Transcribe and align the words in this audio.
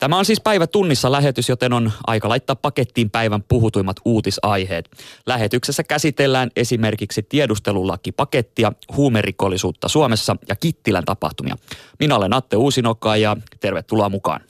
Tämä 0.00 0.18
on 0.18 0.24
siis 0.24 0.40
päivä 0.40 0.66
tunnissa 0.66 1.12
lähetys, 1.12 1.48
joten 1.48 1.72
on 1.72 1.92
aika 2.06 2.28
laittaa 2.28 2.56
pakettiin 2.56 3.10
päivän 3.10 3.42
puhutuimmat 3.48 3.96
uutisaiheet. 4.04 4.90
Lähetyksessä 5.26 5.82
käsitellään 5.82 6.50
esimerkiksi 6.56 7.22
tiedustelulakipakettia, 7.22 8.72
huumerikollisuutta 8.96 9.88
Suomessa 9.88 10.36
ja 10.48 10.56
Kittilän 10.56 11.04
tapahtumia. 11.04 11.56
Minä 11.98 12.16
olen 12.16 12.32
Atte 12.32 12.56
Uusinokka 12.56 13.16
ja 13.16 13.36
tervetuloa 13.60 14.08
mukaan. 14.08 14.40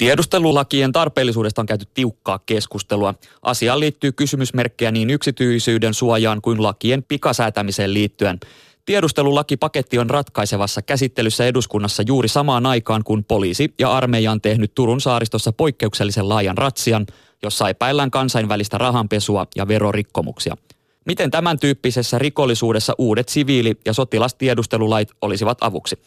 Tiedustelulakien 0.00 0.92
tarpeellisuudesta 0.92 1.62
on 1.62 1.66
käyty 1.66 1.86
tiukkaa 1.94 2.38
keskustelua. 2.46 3.14
Asiaan 3.42 3.80
liittyy 3.80 4.12
kysymysmerkkejä 4.12 4.90
niin 4.90 5.10
yksityisyyden 5.10 5.94
suojaan 5.94 6.42
kuin 6.42 6.62
lakien 6.62 7.02
pikasäätämiseen 7.02 7.94
liittyen. 7.94 8.40
Tiedustelulakipaketti 8.86 9.98
on 9.98 10.10
ratkaisevassa 10.10 10.82
käsittelyssä 10.82 11.46
eduskunnassa 11.46 12.02
juuri 12.06 12.28
samaan 12.28 12.66
aikaan, 12.66 13.04
kun 13.04 13.24
poliisi 13.24 13.74
ja 13.78 13.92
armeija 13.92 14.32
on 14.32 14.40
tehnyt 14.40 14.74
Turun 14.74 15.00
saaristossa 15.00 15.52
poikkeuksellisen 15.52 16.28
laajan 16.28 16.58
ratsian, 16.58 17.06
jossa 17.42 17.68
epäillään 17.68 18.10
kansainvälistä 18.10 18.78
rahanpesua 18.78 19.46
ja 19.56 19.68
verorikkomuksia. 19.68 20.56
Miten 21.04 21.30
tämän 21.30 21.58
tyyppisessä 21.58 22.18
rikollisuudessa 22.18 22.94
uudet 22.98 23.28
siviili- 23.28 23.80
ja 23.86 23.92
sotilastiedustelulait 23.92 25.08
olisivat 25.22 25.58
avuksi? 25.60 25.98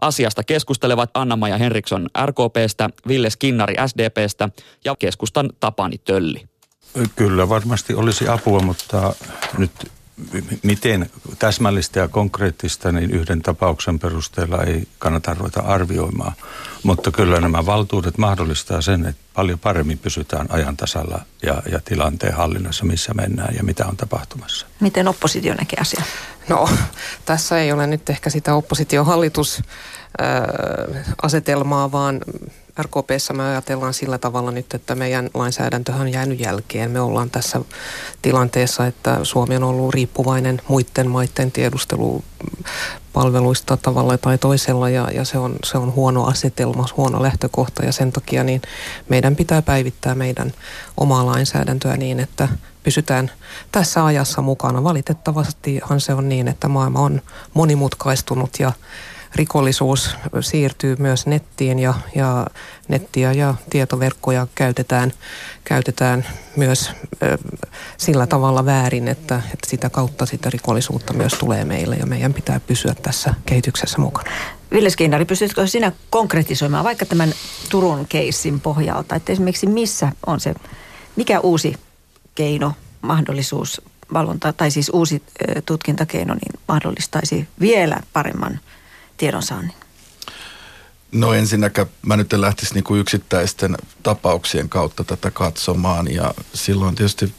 Asiasta 0.00 0.42
keskustelevat 0.44 1.10
Anna-Maja 1.14 1.58
Henriksson 1.58 2.08
RKPstä, 2.26 2.90
Ville 3.08 3.30
Skinnari 3.30 3.74
SDPstä 3.86 4.48
ja 4.84 4.96
keskustan 4.98 5.50
Tapani 5.60 5.98
Tölli. 5.98 6.48
Kyllä 7.16 7.48
varmasti 7.48 7.94
olisi 7.94 8.28
apua, 8.28 8.60
mutta 8.60 9.14
nyt 9.58 9.70
miten 10.62 11.10
täsmällistä 11.38 12.00
ja 12.00 12.08
konkreettista, 12.08 12.92
niin 12.92 13.10
yhden 13.10 13.42
tapauksen 13.42 13.98
perusteella 13.98 14.62
ei 14.62 14.88
kannata 14.98 15.34
ruveta 15.34 15.60
arvioimaan. 15.60 16.32
Mutta 16.82 17.10
kyllä 17.10 17.40
nämä 17.40 17.66
valtuudet 17.66 18.18
mahdollistaa 18.18 18.80
sen, 18.80 19.06
että 19.06 19.22
paljon 19.34 19.58
paremmin 19.58 19.98
pysytään 19.98 20.46
ajan 20.50 20.76
tasalla 20.76 21.20
ja, 21.42 21.62
ja 21.72 21.80
tilanteen 21.84 22.34
hallinnassa, 22.34 22.84
missä 22.84 23.14
mennään 23.14 23.54
ja 23.54 23.62
mitä 23.62 23.86
on 23.86 23.96
tapahtumassa. 23.96 24.66
Miten 24.80 25.08
oppositio 25.08 25.54
näkee 25.54 25.78
asiaa? 25.80 26.04
No, 26.48 26.68
tässä 27.24 27.58
ei 27.58 27.72
ole 27.72 27.86
nyt 27.86 28.10
ehkä 28.10 28.30
sitä 28.30 28.54
oppositiohallitus 28.54 29.62
asetelmaa, 31.22 31.92
vaan 31.92 32.20
RKPssä 32.82 33.32
me 33.32 33.42
ajatellaan 33.42 33.94
sillä 33.94 34.18
tavalla 34.18 34.50
nyt, 34.50 34.74
että 34.74 34.94
meidän 34.94 35.30
lainsäädäntöhän 35.34 36.00
on 36.00 36.12
jäänyt 36.12 36.40
jälkeen. 36.40 36.90
Me 36.90 37.00
ollaan 37.00 37.30
tässä 37.30 37.60
tilanteessa, 38.22 38.86
että 38.86 39.18
Suomi 39.22 39.56
on 39.56 39.62
ollut 39.62 39.94
riippuvainen 39.94 40.62
muiden 40.68 41.10
maiden 41.10 41.52
tiedustelupalveluista 41.52 43.76
tavalla 43.76 44.18
tai 44.18 44.38
toisella 44.38 44.90
ja, 44.90 45.08
ja 45.14 45.24
se, 45.24 45.38
on, 45.38 45.56
se 45.64 45.78
on 45.78 45.94
huono 45.94 46.24
asetelma, 46.24 46.86
huono 46.96 47.22
lähtökohta 47.22 47.84
ja 47.84 47.92
sen 47.92 48.12
takia 48.12 48.44
niin 48.44 48.62
meidän 49.08 49.36
pitää 49.36 49.62
päivittää 49.62 50.14
meidän 50.14 50.52
omaa 50.96 51.26
lainsäädäntöä 51.26 51.96
niin, 51.96 52.20
että 52.20 52.48
pysytään 52.82 53.30
tässä 53.72 54.04
ajassa 54.04 54.42
mukana. 54.42 54.84
Valitettavastihan 54.84 56.00
se 56.00 56.14
on 56.14 56.28
niin, 56.28 56.48
että 56.48 56.68
maailma 56.68 57.00
on 57.00 57.22
monimutkaistunut 57.54 58.50
ja 58.58 58.72
rikollisuus 59.34 60.16
siirtyy 60.40 60.96
myös 60.98 61.26
nettiin 61.26 61.78
ja, 61.78 61.94
ja 62.14 62.46
nettiä 62.88 63.32
ja 63.32 63.54
tietoverkkoja 63.70 64.46
käytetään, 64.54 65.12
käytetään 65.64 66.26
myös 66.56 66.90
ö, 67.22 67.38
sillä 67.96 68.26
tavalla 68.26 68.64
väärin, 68.64 69.08
että, 69.08 69.42
että 69.44 69.70
sitä 69.70 69.90
kautta 69.90 70.26
sitä 70.26 70.50
rikollisuutta 70.50 71.12
myös 71.12 71.32
tulee 71.32 71.64
meille 71.64 71.96
ja 71.96 72.06
meidän 72.06 72.34
pitää 72.34 72.60
pysyä 72.60 72.94
tässä 73.02 73.34
kehityksessä 73.46 73.98
mukana. 73.98 74.30
Ville 74.72 74.90
Skinnari, 74.90 75.24
pystytkö 75.24 75.66
sinä 75.66 75.92
konkretisoimaan 76.10 76.84
vaikka 76.84 77.06
tämän 77.06 77.32
Turun 77.68 78.06
keissin 78.08 78.60
pohjalta, 78.60 79.14
että 79.14 79.32
esimerkiksi 79.32 79.66
missä 79.66 80.12
on 80.26 80.40
se, 80.40 80.54
mikä 81.16 81.40
uusi 81.40 81.74
keino, 82.34 82.72
mahdollisuus, 83.02 83.82
valvonta 84.12 84.52
tai 84.52 84.70
siis 84.70 84.90
uusi 84.92 85.22
tutkintakeino 85.66 86.34
niin 86.34 86.60
mahdollistaisi 86.68 87.48
vielä 87.60 88.00
paremman 88.12 88.60
tiedonsaannin? 89.20 89.74
No 91.12 91.32
ensinnäkään 91.32 91.88
mä 92.06 92.16
nyt 92.16 92.32
en 92.32 92.40
lähtisi 92.40 92.74
niin 92.74 92.84
kuin 92.84 93.00
yksittäisten 93.00 93.76
tapauksien 94.02 94.68
kautta 94.68 95.04
tätä 95.04 95.30
katsomaan 95.30 96.14
ja 96.14 96.34
silloin 96.54 96.94
tietysti 96.94 97.34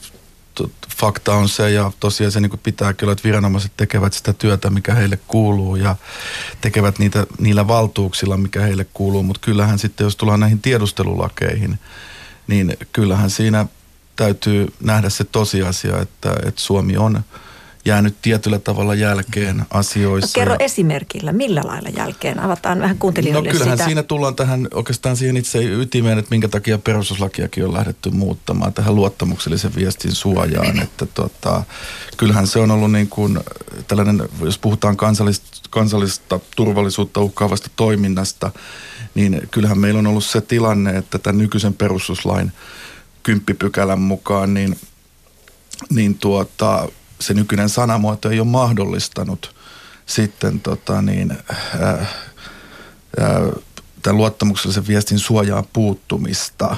fakta 0.96 1.34
on 1.34 1.48
se 1.48 1.70
ja 1.70 1.92
tosiaan 2.00 2.32
se 2.32 2.40
niin 2.40 2.60
pitää 2.62 2.92
kyllä, 2.92 3.12
että 3.12 3.24
viranomaiset 3.24 3.72
tekevät 3.76 4.12
sitä 4.12 4.32
työtä, 4.32 4.70
mikä 4.70 4.94
heille 4.94 5.18
kuuluu 5.28 5.76
ja 5.76 5.96
tekevät 6.60 6.98
niitä 6.98 7.26
niillä 7.38 7.68
valtuuksilla, 7.68 8.36
mikä 8.36 8.60
heille 8.60 8.86
kuuluu, 8.94 9.22
mutta 9.22 9.40
kyllähän 9.44 9.78
sitten 9.78 10.04
jos 10.04 10.16
tullaan 10.16 10.40
näihin 10.40 10.60
tiedustelulakeihin, 10.60 11.78
niin 12.46 12.76
kyllähän 12.92 13.30
siinä 13.30 13.66
täytyy 14.16 14.72
nähdä 14.80 15.10
se 15.10 15.24
tosiasia, 15.24 16.00
että, 16.00 16.36
että 16.46 16.60
Suomi 16.60 16.96
on– 16.96 17.22
jäänyt 17.84 18.16
tietyllä 18.22 18.58
tavalla 18.58 18.94
jälkeen 18.94 19.64
asioissa. 19.70 20.40
No, 20.40 20.44
kerro 20.44 20.56
esimerkillä, 20.58 21.32
millä 21.32 21.62
lailla 21.64 21.88
jälkeen? 21.88 22.40
Avataan 22.40 22.80
vähän 22.80 22.98
kuuntelijoille 22.98 23.48
No 23.48 23.52
kyllähän 23.52 23.78
sitä. 23.78 23.84
siinä 23.84 24.02
tullaan 24.02 24.34
tähän 24.34 24.68
oikeastaan 24.74 25.16
siihen 25.16 25.36
itse 25.36 25.64
ytimeen, 25.64 26.18
että 26.18 26.30
minkä 26.30 26.48
takia 26.48 26.78
perustuslakiakin 26.78 27.64
on 27.64 27.74
lähdetty 27.74 28.10
muuttamaan 28.10 28.72
tähän 28.72 28.94
luottamuksellisen 28.94 29.74
viestin 29.74 30.12
suojaan. 30.12 30.82
Että 30.82 31.06
tota, 31.06 31.62
kyllähän 32.16 32.46
se 32.46 32.58
on 32.58 32.70
ollut 32.70 32.92
niin 32.92 33.08
kuin 33.08 33.40
tällainen, 33.88 34.22
jos 34.40 34.58
puhutaan 34.58 34.96
kansallista, 34.96 35.46
kansallista 35.70 36.40
turvallisuutta 36.56 37.20
uhkaavasta 37.20 37.70
toiminnasta, 37.76 38.50
niin 39.14 39.48
kyllähän 39.50 39.78
meillä 39.78 39.98
on 39.98 40.06
ollut 40.06 40.24
se 40.24 40.40
tilanne, 40.40 40.96
että 40.96 41.18
tämän 41.18 41.38
nykyisen 41.38 41.74
perustuslain 41.74 42.52
kymppipykälän 43.22 44.00
mukaan, 44.00 44.54
niin, 44.54 44.76
niin 45.90 46.14
tuota, 46.18 46.88
se 47.22 47.34
nykyinen 47.34 47.68
sanamuoto 47.68 48.30
ei 48.30 48.40
ole 48.40 48.48
mahdollistanut 48.48 49.54
sitten 50.06 50.60
tota 50.60 51.02
niin, 51.02 51.38
ää, 51.80 52.06
ää, 53.20 53.40
tämän 54.02 54.16
luottamuksellisen 54.16 54.86
viestin 54.86 55.18
suojaa 55.18 55.64
puuttumista, 55.72 56.76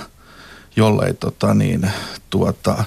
jollei 0.77 1.15
tota 1.15 1.55
niin, 1.55 1.91
tuota, 2.31 2.84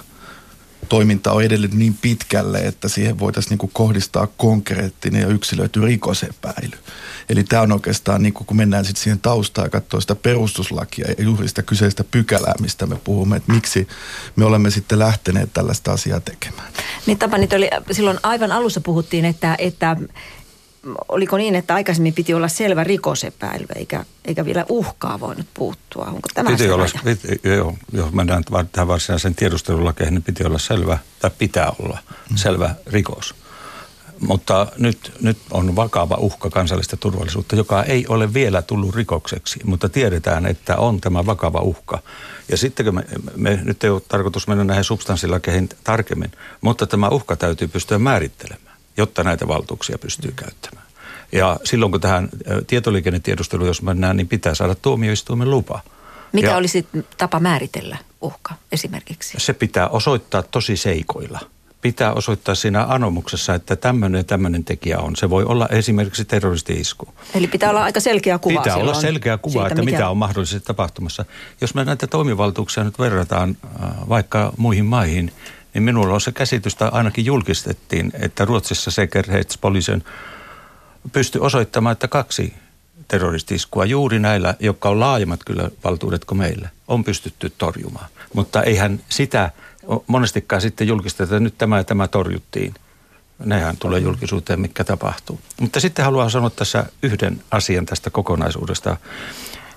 toiminta 0.89 1.31
on 1.31 1.43
edelleen 1.43 1.79
niin 1.79 1.97
pitkälle, 2.01 2.59
että 2.59 2.87
siihen 2.87 3.19
voitaisiin 3.19 3.57
niin 3.57 3.71
kohdistaa 3.73 4.27
konkreettinen 4.27 5.21
ja 5.21 5.27
yksilöity 5.27 5.81
rikosepäily. 5.81 6.77
Eli 7.29 7.43
tämä 7.43 7.61
on 7.61 7.71
oikeastaan, 7.71 8.23
niin 8.23 8.33
kun 8.33 8.57
mennään 8.57 8.85
sitten 8.85 9.03
siihen 9.03 9.19
taustaan 9.19 9.65
ja 9.65 9.69
katsoo 9.69 10.01
sitä 10.01 10.15
perustuslakia 10.15 11.07
ja 11.17 11.23
juuri 11.23 11.47
sitä 11.47 11.61
kyseistä 11.61 12.03
pykälää, 12.03 12.53
mistä 12.61 12.85
me 12.85 12.95
puhumme, 13.03 13.35
että 13.35 13.51
miksi 13.51 13.87
me 14.35 14.45
olemme 14.45 14.71
sitten 14.71 14.99
lähteneet 14.99 15.53
tällaista 15.53 15.91
asiaa 15.91 16.19
tekemään. 16.19 16.67
Niin 17.05 17.17
Tapani, 17.17 17.47
oli, 17.55 17.69
silloin 17.91 18.19
aivan 18.23 18.51
alussa 18.51 18.81
puhuttiin, 18.81 19.25
että, 19.25 19.55
että 19.59 19.97
oliko 21.09 21.37
niin, 21.37 21.55
että 21.55 21.73
aikaisemmin 21.73 22.13
piti 22.13 22.33
olla 22.33 22.47
selvä 22.47 22.83
rikosepäily, 22.83 23.65
eikä, 23.75 24.05
eikä 24.25 24.45
vielä 24.45 24.65
uhkaa 24.69 25.19
voinut 25.19 25.47
puuttua? 25.53 26.05
Onko 26.05 26.29
tämä 26.33 26.49
piti 26.49 26.69
olla, 26.69 26.85
piti, 27.03 27.39
joo, 27.43 27.77
jos 27.91 28.11
mennään 28.11 28.43
tähän 28.71 28.87
varsinaisen 28.87 29.35
tiedustelulakeihin, 29.35 30.13
niin 30.13 30.23
piti 30.23 30.45
olla 30.45 30.59
selvä, 30.59 30.97
tai 31.19 31.31
pitää 31.37 31.71
olla 31.79 31.97
mm. 32.29 32.37
selvä 32.37 32.75
rikos. 32.87 33.35
Mutta 34.19 34.67
nyt, 34.77 35.11
nyt 35.21 35.37
on 35.51 35.75
vakava 35.75 36.15
uhka 36.15 36.49
kansallista 36.49 36.97
turvallisuutta, 36.97 37.55
joka 37.55 37.83
ei 37.83 38.07
ole 38.07 38.33
vielä 38.33 38.61
tullut 38.61 38.95
rikokseksi, 38.95 39.59
mutta 39.63 39.89
tiedetään, 39.89 40.45
että 40.45 40.77
on 40.77 41.01
tämä 41.01 41.25
vakava 41.25 41.59
uhka. 41.59 41.99
Ja 42.49 42.57
sitten 42.57 42.95
me, 42.95 43.03
me, 43.35 43.59
nyt 43.63 43.83
ei 43.83 43.89
ole 43.89 44.01
tarkoitus 44.07 44.47
mennä 44.47 44.63
näihin 44.63 44.83
substanssilakeihin 44.83 45.69
tarkemmin, 45.83 46.31
mutta 46.61 46.87
tämä 46.87 47.09
uhka 47.09 47.35
täytyy 47.35 47.67
pystyä 47.67 47.99
määrittelemään, 47.99 48.66
jotta 48.97 49.23
näitä 49.23 49.47
valtuuksia 49.47 49.97
pystyy 49.97 50.33
käyttämään. 50.35 50.87
Ja 51.31 51.59
silloin 51.63 51.91
kun 51.91 52.01
tähän 52.01 52.29
tietoliikennetiedusteluun, 52.67 53.67
jos 53.67 53.81
mennään, 53.81 54.17
niin 54.17 54.27
pitää 54.27 54.55
saada 54.55 54.75
tuomioistuimen 54.75 55.49
lupa. 55.49 55.81
Mikä 56.33 56.47
ja 56.47 56.57
olisi 56.57 56.87
tapa 57.17 57.39
määritellä 57.39 57.97
uhka 58.21 58.53
esimerkiksi? 58.71 59.37
Se 59.39 59.53
pitää 59.53 59.87
osoittaa 59.87 60.43
tosi 60.43 60.77
seikoilla– 60.77 61.39
pitää 61.81 62.13
osoittaa 62.13 62.55
siinä 62.55 62.83
anomuksessa, 62.83 63.55
että 63.55 63.75
tämmöinen 63.75 64.25
tämmöinen 64.25 64.63
tekijä 64.63 64.99
on. 64.99 65.15
Se 65.15 65.29
voi 65.29 65.43
olla 65.43 65.67
esimerkiksi 65.67 66.25
terroristi-isku. 66.25 67.07
Eli 67.33 67.47
pitää 67.47 67.69
olla 67.69 67.83
aika 67.83 67.99
selkeä 67.99 68.39
kuva 68.39 68.61
Pitää 68.61 68.75
olla 68.75 68.93
selkeä 68.93 69.37
kuva, 69.37 69.51
siitä, 69.51 69.67
että 69.67 69.81
mikä... 69.81 69.97
mitä 69.97 70.09
on 70.09 70.17
mahdollisesti 70.17 70.67
tapahtumassa. 70.67 71.25
Jos 71.61 71.75
me 71.75 71.85
näitä 71.85 72.07
toimivaltuuksia 72.07 72.83
nyt 72.83 72.99
verrataan 72.99 73.57
vaikka 74.09 74.53
muihin 74.57 74.85
maihin, 74.85 75.31
niin 75.77 75.83
minulla 75.83 76.13
on 76.13 76.21
se 76.21 76.31
käsitys, 76.31 76.75
tai 76.75 76.89
ainakin 76.91 77.25
julkistettiin, 77.25 78.11
että 78.19 78.45
Ruotsissa 78.45 78.91
Säkerhetspolisen 78.91 80.03
pysty 81.11 81.39
osoittamaan, 81.39 81.93
että 81.93 82.07
kaksi 82.07 82.53
terroristiskua 83.07 83.85
juuri 83.85 84.19
näillä, 84.19 84.55
jotka 84.59 84.89
on 84.89 84.99
laajemmat 84.99 85.39
kyllä 85.45 85.69
valtuudet 85.83 86.25
kuin 86.25 86.37
meillä, 86.37 86.69
on 86.87 87.03
pystytty 87.03 87.53
torjumaan. 87.57 88.09
Mutta 88.33 88.63
eihän 88.63 88.99
sitä 89.09 89.51
monestikaan 90.07 90.61
sitten 90.61 90.87
julkista, 90.87 91.23
että 91.23 91.39
nyt 91.39 91.57
tämä 91.57 91.77
ja 91.77 91.83
tämä 91.83 92.07
torjuttiin. 92.07 92.73
Nehän 93.45 93.77
tulee 93.77 93.99
julkisuuteen, 93.99 94.59
mikä 94.59 94.83
tapahtuu. 94.83 95.39
Mutta 95.61 95.79
sitten 95.79 96.05
haluan 96.05 96.31
sanoa 96.31 96.49
tässä 96.49 96.85
yhden 97.03 97.43
asian 97.51 97.85
tästä 97.85 98.09
kokonaisuudesta 98.09 98.97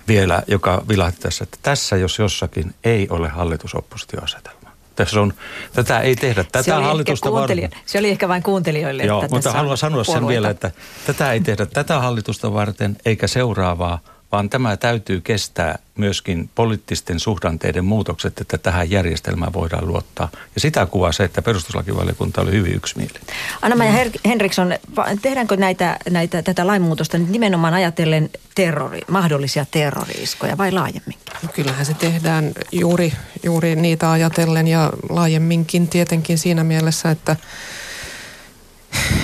vielä, 0.09 0.43
joka 0.47 0.85
vilahti 0.89 1.21
tässä, 1.21 1.45
että 1.45 1.59
tässä 1.63 1.97
jos 1.97 2.19
jossakin 2.19 2.75
ei 2.85 3.07
ole 3.11 3.29
hallitusoppositioasetelma. 3.29 4.60
Tässä 5.05 5.21
on, 5.21 5.33
tätä 5.73 6.01
ei 6.01 6.17
tehdä. 6.17 6.45
Tätä 6.45 6.63
se, 6.63 6.75
oli 6.75 6.85
hallitusta 6.85 7.33
varten. 7.33 7.71
se 7.87 7.99
oli 7.99 8.11
ehkä 8.11 8.29
vain 8.29 8.43
kuuntelijoille. 8.43 9.03
Joo, 9.03 9.23
että 9.23 9.37
mutta 9.37 9.53
haluan 9.53 9.77
sanoa 9.77 10.05
puolueita. 10.05 10.27
sen 10.27 10.29
vielä, 10.29 10.51
että 10.51 10.71
tätä 11.07 11.33
ei 11.33 11.41
tehdä 11.41 11.67
tätä 11.67 11.99
hallitusta 11.99 12.53
varten 12.53 12.97
eikä 13.05 13.27
seuraavaa, 13.27 13.99
vaan 14.33 14.51
tämä 14.51 14.77
täytyy 14.77 15.21
kestää 15.21 15.79
myöskin 15.97 16.51
poliittisten 16.55 17.21
suhdanteiden 17.21 17.85
muutokset, 17.85 18.41
että 18.41 18.59
tähän 18.59 18.91
järjestelmään 18.91 19.53
voidaan 19.53 19.89
luottaa. 19.89 20.29
Ja 20.55 20.61
sitä 20.61 20.87
kuvaa 20.87 21.13
se, 21.13 21.25
että 21.25 21.43
perustuslakivaliokunta 21.43 22.41
oli 22.41 22.53
hyvin 22.53 22.75
yksimielinen. 22.75 23.23
Anna-Maja 23.63 23.93
Henriksson, 24.25 24.75
tehdäänkö 25.23 25.57
näitä, 25.57 25.99
näitä, 26.11 26.43
tätä 26.43 26.67
lainmuutosta 26.67 27.19
nyt 27.19 27.29
nimenomaan 27.29 27.75
ajatellen 27.75 28.31
terrori, 28.55 29.01
mahdollisia 29.09 29.67
terroriiskoja 29.71 30.59
vai 30.59 30.73
laajemminkin? 30.73 31.35
No 31.43 31.49
kyllähän 31.55 31.87
se 31.87 31.95
tehdään 31.95 32.53
juuri, 32.73 33.13
juuri 33.43 33.77
niitä 33.77 34.11
ajatellen 34.11 34.69
ja 34.69 34.91
laajemminkin 35.09 35.89
tietenkin 35.89 36.39
siinä 36.39 36.65
mielessä, 36.65 37.11
että 37.11 37.37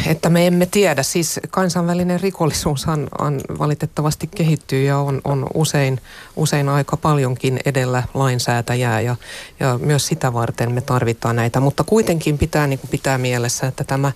että 0.07 0.29
me 0.29 0.47
emme 0.47 0.67
tiedä. 0.67 1.03
Siis 1.03 1.41
kansainvälinen 1.51 2.21
rikollisuushan 2.21 3.09
on 3.19 3.41
valitettavasti 3.59 4.27
kehittyy 4.27 4.83
ja 4.83 4.99
on, 4.99 5.21
on 5.25 5.47
usein, 5.55 6.01
usein 6.37 6.69
aika 6.69 6.97
paljonkin 6.97 7.61
edellä 7.65 8.03
lainsäätäjää 8.15 9.01
ja, 9.01 9.17
ja 9.61 9.79
myös 9.83 10.07
sitä 10.07 10.33
varten 10.33 10.73
me 10.73 10.81
tarvitaan 10.81 11.37
näitä. 11.37 11.61
Mutta 11.61 11.85
kuitenkin 11.85 12.39
pitää 12.39 12.67
niin 12.67 12.79
kuin 12.79 12.91
pitää 12.91 13.19
mielessä, 13.19 13.67
että 13.67 13.85
tämä, 13.85 14.13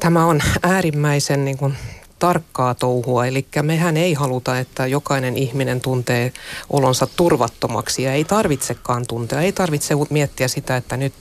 tämä 0.00 0.26
on 0.26 0.40
äärimmäisen 0.62 1.44
niin 1.44 1.58
kuin 1.58 1.76
tarkkaa 2.18 2.74
touhua. 2.74 3.26
Eli 3.26 3.46
mehän 3.62 3.96
ei 3.96 4.14
haluta, 4.14 4.58
että 4.58 4.86
jokainen 4.86 5.36
ihminen 5.36 5.80
tuntee 5.80 6.32
olonsa 6.70 7.06
turvattomaksi 7.16 8.02
ja 8.02 8.12
ei 8.12 8.24
tarvitsekaan 8.24 9.06
tuntea. 9.06 9.40
Ei 9.40 9.52
tarvitse 9.52 9.94
miettiä 10.10 10.48
sitä, 10.48 10.76
että 10.76 10.96
nyt, 10.96 11.14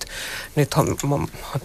nyt 0.56 0.76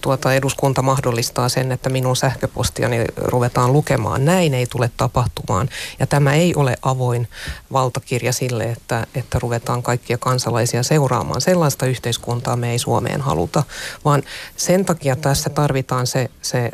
tuota 0.00 0.34
eduskunta 0.34 0.82
mahdollistaa 0.82 1.48
sen, 1.48 1.72
että 1.72 1.88
minun 1.88 2.16
sähköpostiani 2.16 3.04
ruvetaan 3.16 3.72
lukemaan. 3.72 4.24
Näin 4.24 4.54
ei 4.54 4.66
tule 4.66 4.90
tapahtumaan. 4.96 5.68
Ja 5.98 6.06
tämä 6.06 6.34
ei 6.34 6.54
ole 6.54 6.76
avoin 6.82 7.28
valtakirja 7.72 8.32
sille, 8.32 8.64
että, 8.64 9.06
että 9.14 9.38
ruvetaan 9.38 9.82
kaikkia 9.82 10.18
kansalaisia 10.18 10.82
seuraamaan. 10.82 11.40
Sellaista 11.40 11.86
yhteiskuntaa 11.86 12.56
me 12.56 12.70
ei 12.70 12.78
Suomeen 12.78 13.20
haluta, 13.20 13.62
vaan 14.04 14.22
sen 14.56 14.84
takia 14.84 15.16
tässä 15.16 15.50
tarvitaan 15.50 16.06
se, 16.06 16.30
se 16.42 16.70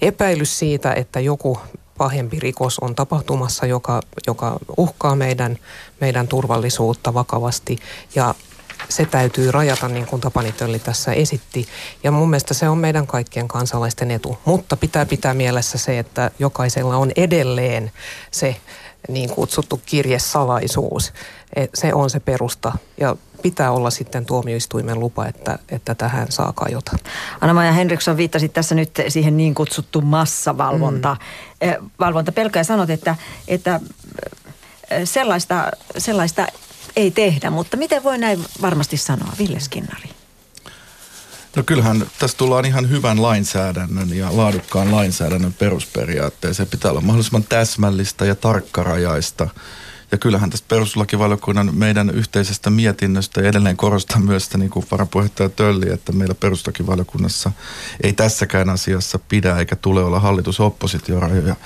epäilys 0.00 0.58
siitä, 0.58 0.92
että 0.92 1.20
joku 1.20 1.60
pahempi 2.00 2.40
rikos 2.40 2.78
on 2.78 2.94
tapahtumassa, 2.94 3.66
joka, 3.66 4.00
joka 4.26 4.58
uhkaa 4.76 5.16
meidän, 5.16 5.58
meidän 6.00 6.28
turvallisuutta 6.28 7.14
vakavasti 7.14 7.78
ja 8.14 8.34
se 8.88 9.06
täytyy 9.06 9.50
rajata, 9.50 9.88
niin 9.88 10.06
kuin 10.06 10.20
Tapani 10.20 10.52
Tölli 10.52 10.78
tässä 10.78 11.12
esitti. 11.12 11.66
Ja 12.04 12.10
mun 12.10 12.30
mielestä 12.30 12.54
se 12.54 12.68
on 12.68 12.78
meidän 12.78 13.06
kaikkien 13.06 13.48
kansalaisten 13.48 14.10
etu. 14.10 14.38
Mutta 14.44 14.76
pitää 14.76 15.06
pitää 15.06 15.34
mielessä 15.34 15.78
se, 15.78 15.98
että 15.98 16.30
jokaisella 16.38 16.96
on 16.96 17.12
edelleen 17.16 17.92
se 18.30 18.56
niin 19.08 19.30
kutsuttu 19.30 19.80
kirjesalaisuus. 19.86 21.12
E, 21.56 21.66
se 21.74 21.94
on 21.94 22.10
se 22.10 22.20
perusta 22.20 22.72
ja 23.00 23.16
pitää 23.42 23.72
olla 23.72 23.90
sitten 23.90 24.26
tuomioistuimen 24.26 25.00
lupa, 25.00 25.26
että, 25.26 25.58
että 25.68 25.94
tähän 25.94 26.32
saa 26.32 26.52
kajota. 26.52 26.98
Anna-Maja 27.40 27.72
Henriksson 27.72 28.16
viittasi 28.16 28.48
tässä 28.48 28.74
nyt 28.74 28.90
siihen 29.08 29.36
niin 29.36 29.54
kutsuttu 29.54 30.00
massavalvonta. 30.00 31.16
Mm. 31.20 31.68
E, 31.68 31.78
valvontapelko 32.00 32.58
ja 32.58 32.64
sanot, 32.64 32.90
että, 32.90 33.16
että 33.48 33.80
e, 34.90 35.06
sellaista, 35.06 35.70
sellaista 35.98 36.46
ei 36.96 37.10
tehdä, 37.10 37.50
mutta 37.50 37.76
miten 37.76 38.04
voi 38.04 38.18
näin 38.18 38.44
varmasti 38.60 38.96
sanoa, 38.96 39.32
Ville 39.38 39.60
Skinnari? 39.60 40.10
No 41.56 41.62
kyllähän 41.62 42.06
tässä 42.18 42.36
tullaan 42.36 42.64
ihan 42.64 42.90
hyvän 42.90 43.22
lainsäädännön 43.22 44.16
ja 44.16 44.36
laadukkaan 44.36 44.92
lainsäädännön 44.92 45.52
perusperiaatteeseen. 45.52 46.68
Pitää 46.68 46.90
olla 46.90 47.00
mahdollisimman 47.00 47.44
täsmällistä 47.48 48.24
ja 48.24 48.34
tarkkarajaista. 48.34 49.48
Ja 50.12 50.18
kyllähän 50.18 50.50
tästä 50.50 50.68
perustuslakivaliokunnan 50.68 51.70
meidän 51.74 52.10
yhteisestä 52.10 52.70
mietinnöstä 52.70 53.40
edelleen 53.40 53.76
korostaa 53.76 54.20
myös 54.20 54.44
sitä 54.44 54.58
niin 54.58 54.70
kuin 54.70 54.86
varapuheenjohtaja 54.90 55.48
Tölli, 55.48 55.92
että 55.92 56.12
meillä 56.12 56.34
perustuslakivaliokunnassa 56.34 57.52
ei 58.02 58.12
tässäkään 58.12 58.70
asiassa 58.70 59.18
pidä 59.18 59.56
eikä 59.56 59.76
tule 59.76 60.04
olla 60.04 60.20
hallitus-oppositiorajoja. 60.20 61.56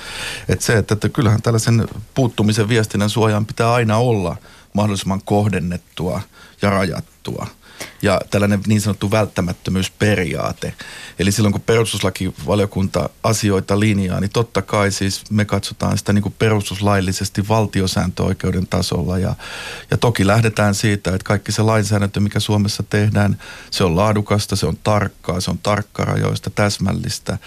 Että 0.48 0.64
se, 0.64 0.78
että, 0.78 0.94
että 0.94 1.08
kyllähän 1.08 1.42
tällaisen 1.42 1.88
puuttumisen 2.14 2.68
viestinnän 2.68 3.10
suojaan 3.10 3.46
pitää 3.46 3.72
aina 3.72 3.96
olla 3.96 4.36
mahdollisimman 4.72 5.22
kohdennettua 5.24 6.20
ja 6.62 6.70
rajattua– 6.70 7.46
ja 8.02 8.20
tällainen 8.30 8.60
niin 8.66 8.80
sanottu 8.80 9.10
välttämättömyysperiaate. 9.10 10.74
Eli 11.18 11.32
silloin 11.32 11.52
kun 11.52 11.60
perustuslakivaliokunta 11.60 13.08
asioita 13.22 13.80
linjaa, 13.80 14.20
niin 14.20 14.30
totta 14.30 14.62
kai 14.62 14.90
siis 14.90 15.22
me 15.30 15.44
katsotaan 15.44 15.98
sitä 15.98 16.12
niin 16.12 16.22
kuin 16.22 16.34
perustuslaillisesti 16.38 17.48
valtiosääntöoikeuden 17.48 18.66
tasolla. 18.66 19.18
Ja, 19.18 19.34
ja 19.90 19.96
toki 19.96 20.26
lähdetään 20.26 20.74
siitä, 20.74 21.10
että 21.10 21.24
kaikki 21.24 21.52
se 21.52 21.62
lainsäädäntö, 21.62 22.20
mikä 22.20 22.40
Suomessa 22.40 22.82
tehdään, 22.82 23.38
se 23.70 23.84
on 23.84 23.96
laadukasta, 23.96 24.56
se 24.56 24.66
on 24.66 24.78
tarkkaa, 24.84 25.40
se 25.40 25.50
on 25.50 25.58
tarkkarajoista, 25.58 26.50
täsmällistä. 26.50 27.38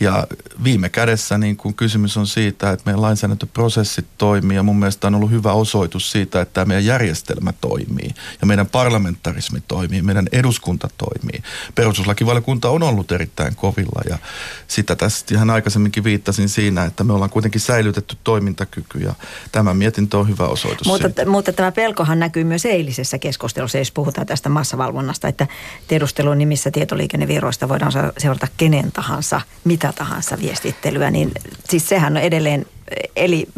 Ja 0.00 0.26
viime 0.64 0.88
kädessä 0.88 1.38
niin 1.38 1.56
kuin 1.56 1.74
kysymys 1.74 2.16
on 2.16 2.26
siitä, 2.26 2.70
että 2.70 2.82
meidän 2.86 3.02
lainsäädäntöprosessit 3.02 4.06
toimii 4.18 4.56
ja 4.56 4.62
mun 4.62 4.78
mielestä 4.78 5.06
on 5.06 5.14
ollut 5.14 5.30
hyvä 5.30 5.52
osoitus 5.52 6.10
siitä, 6.10 6.40
että 6.40 6.64
meidän 6.64 6.84
järjestelmä 6.84 7.52
toimii 7.52 8.14
ja 8.40 8.46
meidän 8.46 8.66
parlamentarismi 8.66 9.60
toimii 9.60 9.75
meidän 10.02 10.28
eduskunta 10.32 10.88
toimii. 10.98 11.42
Perustuslakivaliokunta 11.74 12.70
on 12.70 12.82
ollut 12.82 13.12
erittäin 13.12 13.56
kovilla 13.56 14.00
ja 14.08 14.18
sitä 14.68 14.96
tässä 14.96 15.26
ihan 15.32 15.50
aikaisemminkin 15.50 16.04
viittasin 16.04 16.48
siinä, 16.48 16.84
että 16.84 17.04
me 17.04 17.12
ollaan 17.12 17.30
kuitenkin 17.30 17.60
säilytetty 17.60 18.16
toimintakyky 18.24 18.98
ja 18.98 19.14
tämä 19.52 19.74
mietintö 19.74 20.18
on 20.18 20.28
hyvä 20.28 20.46
osoitus 20.46 20.86
mutta, 20.86 21.08
siitä. 21.08 21.26
mutta 21.26 21.52
tämä 21.52 21.72
pelkohan 21.72 22.18
näkyy 22.18 22.44
myös 22.44 22.66
eilisessä 22.66 23.18
keskustelussa, 23.18 23.78
jos 23.78 23.90
puhutaan 23.90 24.26
tästä 24.26 24.48
massavalvonnasta, 24.48 25.28
että 25.28 25.46
tiedustelun 25.88 26.38
nimissä 26.38 26.70
tietoliikennevirroista 26.70 27.68
voidaan 27.68 27.92
seurata 28.18 28.48
kenen 28.56 28.92
tahansa, 28.92 29.40
mitä 29.64 29.92
tahansa 29.92 30.38
viestittelyä, 30.38 31.10
niin 31.10 31.32
siis 31.68 31.88
sehän 31.88 32.16
on 32.16 32.22
edelleen, 32.22 32.66
eli 33.16 33.48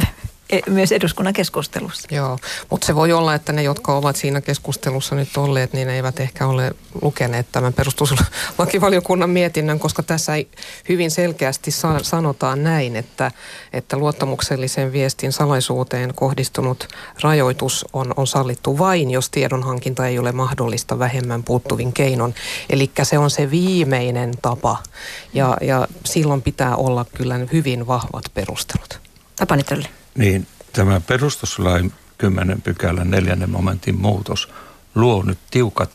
myös 0.66 0.92
eduskunnan 0.92 1.34
keskustelussa. 1.34 2.08
Joo, 2.10 2.38
mutta 2.70 2.86
se 2.86 2.94
voi 2.94 3.12
olla, 3.12 3.34
että 3.34 3.52
ne, 3.52 3.62
jotka 3.62 3.96
ovat 3.96 4.16
siinä 4.16 4.40
keskustelussa 4.40 5.14
nyt 5.14 5.36
olleet, 5.36 5.72
niin 5.72 5.88
eivät 5.88 6.20
ehkä 6.20 6.46
ole 6.46 6.72
lukeneet 7.02 7.46
tämän 7.52 7.72
perustuslakivaliokunnan 7.72 9.30
mietinnön, 9.30 9.78
koska 9.78 10.02
tässä 10.02 10.32
hyvin 10.88 11.10
selkeästi 11.10 11.70
sanotaan 12.02 12.62
näin, 12.62 12.96
että, 12.96 13.30
että 13.72 13.96
luottamuksellisen 13.96 14.92
viestin 14.92 15.32
salaisuuteen 15.32 16.14
kohdistunut 16.14 16.88
rajoitus 17.22 17.84
on, 17.92 18.14
on 18.16 18.26
sallittu 18.26 18.78
vain, 18.78 19.10
jos 19.10 19.30
tiedonhankinta 19.30 20.06
ei 20.06 20.18
ole 20.18 20.32
mahdollista 20.32 20.98
vähemmän 20.98 21.42
puuttuvin 21.42 21.92
keinon. 21.92 22.34
Eli 22.70 22.90
se 23.02 23.18
on 23.18 23.30
se 23.30 23.50
viimeinen 23.50 24.34
tapa 24.42 24.76
ja, 25.34 25.56
ja 25.60 25.88
silloin 26.04 26.42
pitää 26.42 26.76
olla 26.76 27.06
kyllä 27.14 27.40
hyvin 27.52 27.86
vahvat 27.86 28.24
perustelut. 28.34 29.00
Tapani 29.36 29.62
Tölli. 29.62 29.97
Niin, 30.18 30.46
tämä 30.72 31.00
perustuslain 31.00 31.92
10 32.18 32.62
pykälän 32.62 33.10
neljännen 33.10 33.50
momentin 33.50 34.00
muutos 34.00 34.48
luo 34.94 35.22
nyt 35.22 35.38
tiukat 35.50 35.90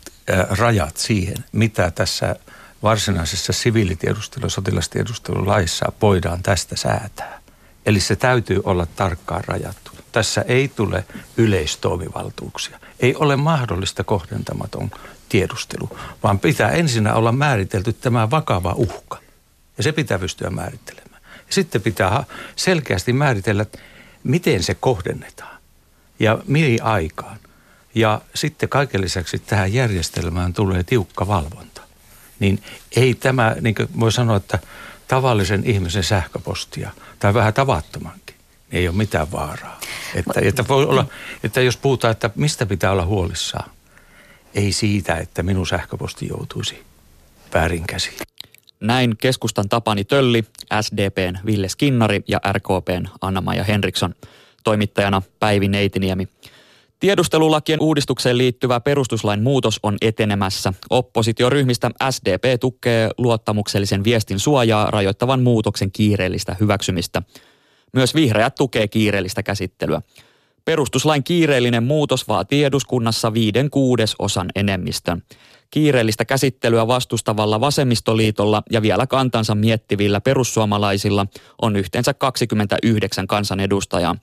rajat 0.49 0.97
siihen, 0.97 1.35
mitä 1.51 1.91
tässä 1.91 2.35
varsinaisessa 2.83 3.53
siviilitiedustelu- 3.53 4.45
ja 4.45 4.49
sotilastiedustelulaissa 4.49 5.91
voidaan 6.01 6.43
tästä 6.43 6.75
säätää. 6.75 7.39
Eli 7.85 7.99
se 7.99 8.15
täytyy 8.15 8.61
olla 8.63 8.85
tarkkaan 8.85 9.43
rajattu. 9.47 9.91
Tässä 10.11 10.41
ei 10.47 10.67
tule 10.67 11.05
yleistoimivaltuuksia. 11.37 12.79
Ei 12.99 13.15
ole 13.15 13.35
mahdollista 13.35 14.03
kohdentamaton 14.03 14.91
tiedustelu, 15.29 15.97
vaan 16.23 16.39
pitää 16.39 16.69
ensin 16.71 17.07
olla 17.07 17.31
määritelty 17.31 17.93
tämä 17.93 18.29
vakava 18.29 18.73
uhka. 18.77 19.17
Ja 19.77 19.83
se 19.83 19.91
pitää 19.91 20.19
pystyä 20.19 20.49
määrittelemään. 20.49 21.21
Ja 21.23 21.53
sitten 21.53 21.81
pitää 21.81 22.23
selkeästi 22.55 23.13
määritellä, 23.13 23.65
miten 24.23 24.63
se 24.63 24.73
kohdennetaan 24.73 25.57
ja 26.19 26.39
mihin 26.47 26.83
aikaan. 26.83 27.39
Ja 27.95 28.21
sitten 28.35 28.69
kaiken 28.69 29.01
lisäksi 29.01 29.39
tähän 29.39 29.73
järjestelmään 29.73 30.53
tulee 30.53 30.83
tiukka 30.83 31.27
valvonta. 31.27 31.81
Niin 32.39 32.63
ei 32.95 33.13
tämä, 33.13 33.55
niin 33.61 33.75
kuin 33.75 33.89
voi 33.99 34.11
sanoa, 34.11 34.37
että 34.37 34.59
tavallisen 35.07 35.63
ihmisen 35.65 36.03
sähköpostia 36.03 36.91
tai 37.19 37.33
vähän 37.33 37.53
tavattomankin, 37.53 38.35
niin 38.71 38.79
ei 38.79 38.87
ole 38.87 38.95
mitään 38.95 39.31
vaaraa. 39.31 39.79
Että, 40.15 40.39
että, 40.41 40.67
voi 40.67 40.85
olla, 40.85 41.05
että 41.43 41.61
jos 41.61 41.77
puhutaan, 41.77 42.11
että 42.11 42.29
mistä 42.35 42.65
pitää 42.65 42.91
olla 42.91 43.05
huolissaan, 43.05 43.71
ei 44.55 44.71
siitä, 44.71 45.15
että 45.15 45.43
minun 45.43 45.67
sähköposti 45.67 46.27
joutuisi 46.27 46.83
väärin 47.53 47.87
käsiin. 47.87 48.17
Näin 48.83 49.17
keskustan 49.17 49.69
Tapani 49.69 50.03
Tölli, 50.03 50.43
SDPn 50.81 51.37
Ville 51.45 51.69
Skinnari 51.69 52.23
ja 52.27 52.39
RKPn 52.51 53.07
Anna-Maja 53.21 53.63
Henriksson. 53.63 54.15
Toimittajana 54.63 55.21
Päivi 55.39 55.67
Neitiniemi. 55.67 56.27
Tiedustelulakien 56.99 57.81
uudistukseen 57.81 58.37
liittyvä 58.37 58.79
perustuslain 58.79 59.43
muutos 59.43 59.79
on 59.83 59.97
etenemässä. 60.01 60.73
Oppositioryhmistä 60.89 61.91
SDP 62.09 62.59
tukee 62.59 63.09
luottamuksellisen 63.17 64.03
viestin 64.03 64.39
suojaa 64.39 64.91
rajoittavan 64.91 65.41
muutoksen 65.41 65.91
kiireellistä 65.91 66.55
hyväksymistä. 66.59 67.21
Myös 67.93 68.15
vihreät 68.15 68.55
tukee 68.55 68.87
kiireellistä 68.87 69.43
käsittelyä. 69.43 70.01
Perustuslain 70.65 71.23
kiireellinen 71.23 71.83
muutos 71.83 72.27
vaatii 72.27 72.63
eduskunnassa 72.63 73.33
viiden 73.33 73.69
kuudesosan 73.69 74.49
enemmistön. 74.55 75.23
Kiireellistä 75.73 76.25
käsittelyä 76.25 76.87
vastustavalla 76.87 77.61
vasemmistoliitolla 77.61 78.63
ja 78.71 78.81
vielä 78.81 79.07
kantansa 79.07 79.55
miettivillä 79.55 80.21
perussuomalaisilla 80.21 81.25
on 81.61 81.75
yhteensä 81.75 82.13
29 82.13 83.27
kansanedustajaa. 83.27 84.15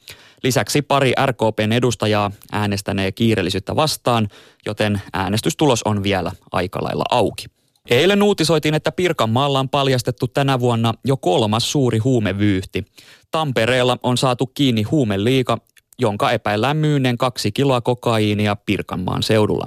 Lisäksi 0.43 0.83
pari 0.83 1.13
RKPn 1.27 1.73
edustajaa 1.73 2.31
äänestänee 2.53 3.13
kiireellisyyttä 3.13 3.77
vastaan, 3.77 4.29
joten 4.67 5.03
äänestystulos 5.13 5.83
on 5.83 6.03
vielä 6.03 6.33
aika 6.53 6.79
lailla 6.83 7.05
auki. 7.11 7.47
Eilen 7.91 8.23
uutisoitiin, 8.23 8.75
että 8.75 8.93
Pirkanmaalla 8.93 9.61
on 9.61 9.69
paljastettu 9.69 10.29
tänä 10.29 10.61
vuonna 10.61 10.95
jo 11.05 11.17
kolmas 11.17 11.73
suuri 11.73 11.99
huumevyyhti. 11.99 12.85
Tampereella 13.31 13.99
on 14.03 14.19
saatu 14.19 14.47
kiinni 14.47 14.83
huumeliika, 14.83 15.59
jonka 15.99 16.31
epäillään 16.31 16.77
myynneen 16.77 17.19
kaksi 17.19 17.53
kiloa 17.53 17.81
kokaiinia 17.81 18.57
Pirkanmaan 18.57 19.23
seudulla. 19.23 19.67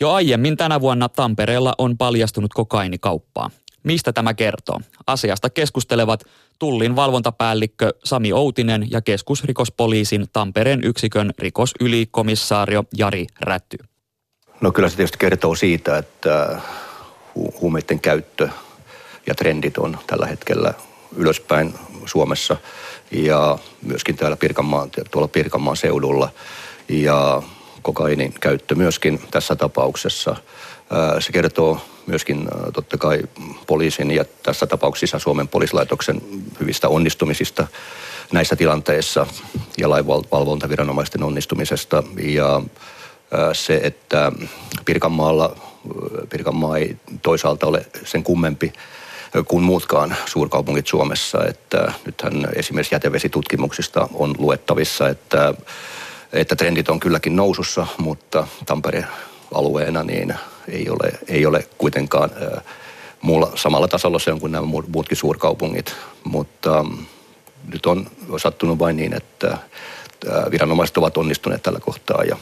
Jo 0.00 0.12
aiemmin 0.12 0.56
tänä 0.56 0.80
vuonna 0.80 1.08
Tampereella 1.08 1.74
on 1.78 1.98
paljastunut 1.98 2.54
kokaiinikauppaa. 2.54 3.50
Mistä 3.82 4.12
tämä 4.12 4.34
kertoo? 4.34 4.80
Asiasta 5.06 5.50
keskustelevat 5.50 6.24
Tullin 6.58 6.96
valvontapäällikkö 6.96 7.94
Sami 8.04 8.32
Outinen 8.32 8.86
ja 8.90 9.00
keskusrikospoliisin 9.00 10.26
Tampereen 10.32 10.84
yksikön 10.84 11.32
rikosylikomissaario 11.38 12.84
Jari 12.96 13.26
Rätty. 13.40 13.76
No 14.60 14.72
kyllä 14.72 14.88
se 14.88 14.96
tietysti 14.96 15.18
kertoo 15.18 15.54
siitä, 15.54 15.98
että 15.98 16.60
hu- 17.38 17.60
huumeiden 17.60 18.00
käyttö 18.00 18.48
ja 19.26 19.34
trendit 19.34 19.78
on 19.78 19.98
tällä 20.06 20.26
hetkellä 20.26 20.74
ylöspäin 21.16 21.74
Suomessa 22.06 22.56
ja 23.10 23.58
myöskin 23.82 24.16
täällä 24.16 24.36
Pirkanmaan, 24.36 24.90
tuolla 25.10 25.28
Pirkanmaan 25.28 25.76
seudulla. 25.76 26.30
Ja 26.88 27.42
kokainin 27.86 28.34
käyttö 28.40 28.74
myöskin 28.74 29.20
tässä 29.30 29.56
tapauksessa. 29.56 30.36
Se 31.20 31.32
kertoo 31.32 31.80
myöskin 32.06 32.48
totta 32.74 32.98
kai 32.98 33.22
poliisin 33.66 34.10
ja 34.10 34.24
tässä 34.42 34.66
tapauksessa 34.66 35.18
Suomen 35.18 35.48
poliisilaitoksen 35.48 36.20
hyvistä 36.60 36.88
onnistumisista 36.88 37.66
näissä 38.32 38.56
tilanteissa 38.56 39.26
ja 39.78 39.90
lainvalvontaviranomaisten 39.90 41.22
onnistumisesta. 41.22 42.02
Ja 42.22 42.62
se, 43.52 43.80
että 43.82 44.32
Pirkanmaalla, 44.84 45.56
Pirkanmaa 46.28 46.76
ei 46.78 46.96
toisaalta 47.22 47.66
ole 47.66 47.86
sen 48.04 48.22
kummempi 48.22 48.72
kuin 49.46 49.64
muutkaan 49.64 50.16
suurkaupungit 50.26 50.86
Suomessa. 50.86 51.44
Että 51.44 51.92
nythän 52.06 52.48
esimerkiksi 52.54 52.94
jätevesitutkimuksista 52.94 54.08
on 54.14 54.34
luettavissa, 54.38 55.08
että 55.08 55.54
että 56.32 56.56
trendit 56.56 56.88
on 56.88 57.00
kylläkin 57.00 57.36
nousussa, 57.36 57.86
mutta 57.98 58.46
Tampere 58.66 59.04
alueena 59.54 60.02
niin 60.02 60.34
ei 60.68 60.88
ole, 60.88 61.12
ei 61.28 61.46
ole 61.46 61.68
kuitenkaan 61.78 62.30
muulla 63.20 63.52
samalla 63.54 63.88
tasolla 63.88 64.18
se 64.18 64.32
on 64.32 64.40
kuin 64.40 64.52
nämä 64.52 64.66
muutkin 64.88 65.16
suurkaupungit, 65.16 65.96
mutta 66.24 66.78
ähm, 66.78 66.92
nyt 67.72 67.86
on 67.86 68.06
sattunut 68.38 68.78
vain 68.78 68.96
niin, 68.96 69.12
että 69.12 69.58
viranomaiset 70.50 70.96
ovat 70.96 71.16
onnistuneet 71.16 71.62
tällä 71.62 71.80
kohtaa 71.80 72.24
ja 72.24 72.36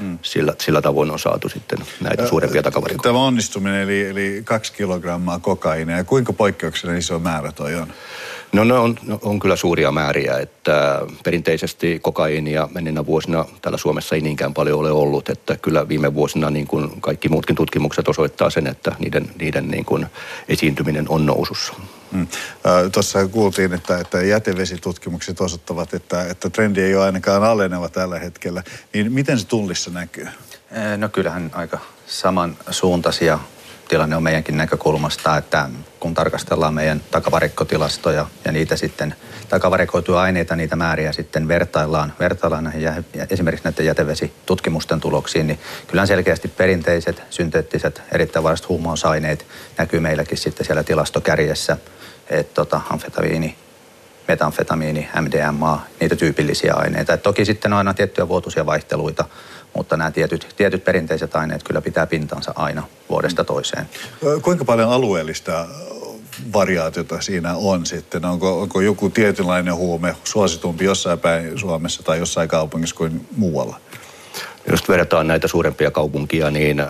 mm. 0.00 0.18
sillä, 0.22 0.54
sillä 0.58 0.82
tavoin 0.82 1.10
on 1.10 1.18
saatu 1.18 1.48
sitten 1.48 1.78
näitä 2.00 2.26
suurempia 2.26 2.62
takavarikoita. 2.62 3.08
Tämä 3.08 3.24
onnistuminen 3.24 3.82
eli, 3.82 4.06
eli 4.06 4.42
kaksi 4.44 4.72
kilogrammaa 4.72 5.38
kokainia, 5.38 6.04
kuinka 6.04 6.32
poikkeuksellinen 6.32 6.98
iso 6.98 7.18
määrä 7.18 7.52
toi 7.52 7.74
on? 7.74 7.92
No 8.52 8.64
ne 8.64 8.74
on, 8.74 8.98
on 9.22 9.38
kyllä 9.38 9.56
suuria 9.56 9.92
määriä, 9.92 10.38
että 10.38 11.02
perinteisesti 11.24 11.98
kokaiinia 12.02 12.68
menneinä 12.74 13.06
vuosina 13.06 13.44
täällä 13.62 13.78
Suomessa 13.78 14.14
ei 14.14 14.20
niinkään 14.20 14.54
paljon 14.54 14.80
ole 14.80 14.90
ollut, 14.90 15.28
että 15.28 15.56
kyllä 15.56 15.88
viime 15.88 16.14
vuosina 16.14 16.50
niin 16.50 16.66
kuin 16.66 17.00
kaikki 17.00 17.28
muutkin 17.28 17.56
tutkimukset 17.56 18.08
osoittaa 18.08 18.50
sen, 18.50 18.66
että 18.66 18.92
niiden, 18.98 19.30
niiden 19.38 19.68
niin 19.68 19.84
kuin 19.84 20.06
esiintyminen 20.48 21.06
on 21.08 21.26
nousussa. 21.26 21.72
Mm. 22.12 22.28
Tuossa 22.92 23.28
kuultiin, 23.28 23.72
että, 23.72 23.98
että 23.98 24.22
jätevesitutkimukset 24.22 25.40
osoittavat, 25.40 25.94
että, 25.94 26.24
että 26.24 26.50
trendi 26.50 26.80
ei 26.80 26.94
ole 26.94 27.04
ainakaan 27.04 27.44
aleneva 27.44 27.88
tällä 27.88 28.18
hetkellä. 28.18 28.62
Niin 28.94 29.12
miten 29.12 29.38
se 29.38 29.46
tullissa 29.46 29.90
näkyy? 29.90 30.28
No 30.96 31.08
kyllähän 31.08 31.50
aika 31.54 31.78
samansuuntaisia 32.06 33.38
tilanne 33.88 34.16
on 34.16 34.22
meidänkin 34.22 34.56
näkökulmasta, 34.56 35.36
että 35.36 35.70
kun 36.00 36.14
tarkastellaan 36.14 36.74
meidän 36.74 37.02
takavarikkotilastoja 37.10 38.26
ja 38.44 38.52
niitä 38.52 38.76
sitten 38.76 39.14
takavarikoituja 39.48 40.20
aineita, 40.20 40.56
niitä 40.56 40.76
määriä 40.76 41.12
sitten 41.12 41.48
vertaillaan, 41.48 42.12
vertaillaan 42.20 42.64
näihin 42.64 42.82
jä, 42.82 43.02
esimerkiksi 43.30 43.64
näiden 43.64 43.86
jätevesitutkimusten 43.86 45.00
tuloksiin, 45.00 45.46
niin 45.46 45.58
kyllä 45.86 46.06
selkeästi 46.06 46.48
perinteiset, 46.48 47.22
synteettiset, 47.30 48.02
erittäin 48.12 48.42
varaiset 48.42 48.68
huumausaineet 48.68 49.46
näkyy 49.78 50.00
meilläkin 50.00 50.38
sitten 50.38 50.66
siellä 50.66 50.82
tilastokärjessä, 50.82 51.76
että 52.30 52.54
tota, 52.54 52.80
amfetamiini, 52.90 53.56
metamfetamiini, 54.28 55.08
MDMA, 55.20 55.86
niitä 56.00 56.16
tyypillisiä 56.16 56.74
aineita. 56.74 57.12
Et 57.12 57.22
toki 57.22 57.44
sitten 57.44 57.72
on 57.72 57.78
aina 57.78 57.94
tiettyjä 57.94 58.28
vuotuisia 58.28 58.66
vaihteluita, 58.66 59.24
mutta 59.74 59.96
nämä 59.96 60.10
tietyt, 60.10 60.54
tietyt 60.56 60.84
perinteiset 60.84 61.36
aineet 61.36 61.62
kyllä 61.62 61.80
pitää 61.80 62.06
pintansa 62.06 62.52
aina 62.56 62.82
vuodesta 63.08 63.44
toiseen. 63.44 63.88
Kuinka 64.42 64.64
paljon 64.64 64.92
alueellista 64.92 65.66
variaatiota 66.52 67.20
siinä 67.20 67.54
on 67.56 67.86
sitten? 67.86 68.24
Onko, 68.24 68.60
onko 68.60 68.80
joku 68.80 69.10
tietynlainen 69.10 69.74
huume 69.74 70.16
suositumpi 70.24 70.84
jossain 70.84 71.18
päin 71.18 71.58
Suomessa 71.58 72.02
tai 72.02 72.18
jossain 72.18 72.48
kaupungissa 72.48 72.96
kuin 72.96 73.26
muualla? 73.36 73.80
Jos 74.70 74.88
verrataan 74.88 75.26
näitä 75.26 75.48
suurempia 75.48 75.90
kaupunkia, 75.90 76.50
niin 76.50 76.82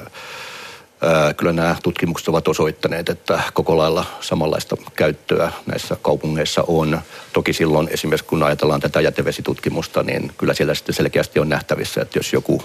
Kyllä 1.37 1.52
nämä 1.52 1.76
tutkimukset 1.83 2.28
ovat 2.28 2.49
osoittaneet, 2.49 3.09
että 3.09 3.43
koko 3.55 3.76
lailla 3.76 4.05
samanlaista 4.21 4.76
käyttöä 4.97 5.52
näissä 5.67 5.97
kaupungeissa 6.02 6.64
on. 6.67 7.00
Toki 7.33 7.52
silloin 7.52 7.88
esimerkiksi 7.90 8.28
kun 8.28 8.43
ajatellaan 8.43 8.81
tätä 8.81 9.00
jätevesitutkimusta, 9.00 10.02
niin 10.02 10.33
kyllä 10.38 10.55
siellä 10.55 10.75
sitten 10.75 10.95
selkeästi 10.95 11.40
on 11.40 11.49
nähtävissä, 11.49 12.02
että 12.02 12.19
jos 12.19 12.33
joku 12.33 12.62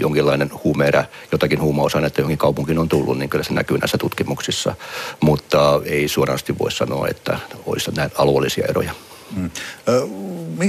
jonkinlainen 0.00 0.50
huumeerä, 0.64 1.04
jotakin 1.32 1.60
huumausainetta 1.60 2.20
johonkin 2.20 2.38
kaupunkiin 2.38 2.78
on 2.78 2.88
tullut, 2.88 3.18
niin 3.18 3.30
kyllä 3.30 3.44
se 3.44 3.52
näkyy 3.52 3.78
näissä 3.78 3.98
tutkimuksissa. 3.98 4.74
Mutta 5.20 5.80
ei 5.84 6.08
suorasti 6.08 6.58
voi 6.58 6.72
sanoa, 6.72 7.08
että 7.08 7.38
olisi 7.66 7.90
näitä 7.90 8.14
alueellisia 8.18 8.66
eroja. 8.68 8.92
Hmm. 9.34 9.50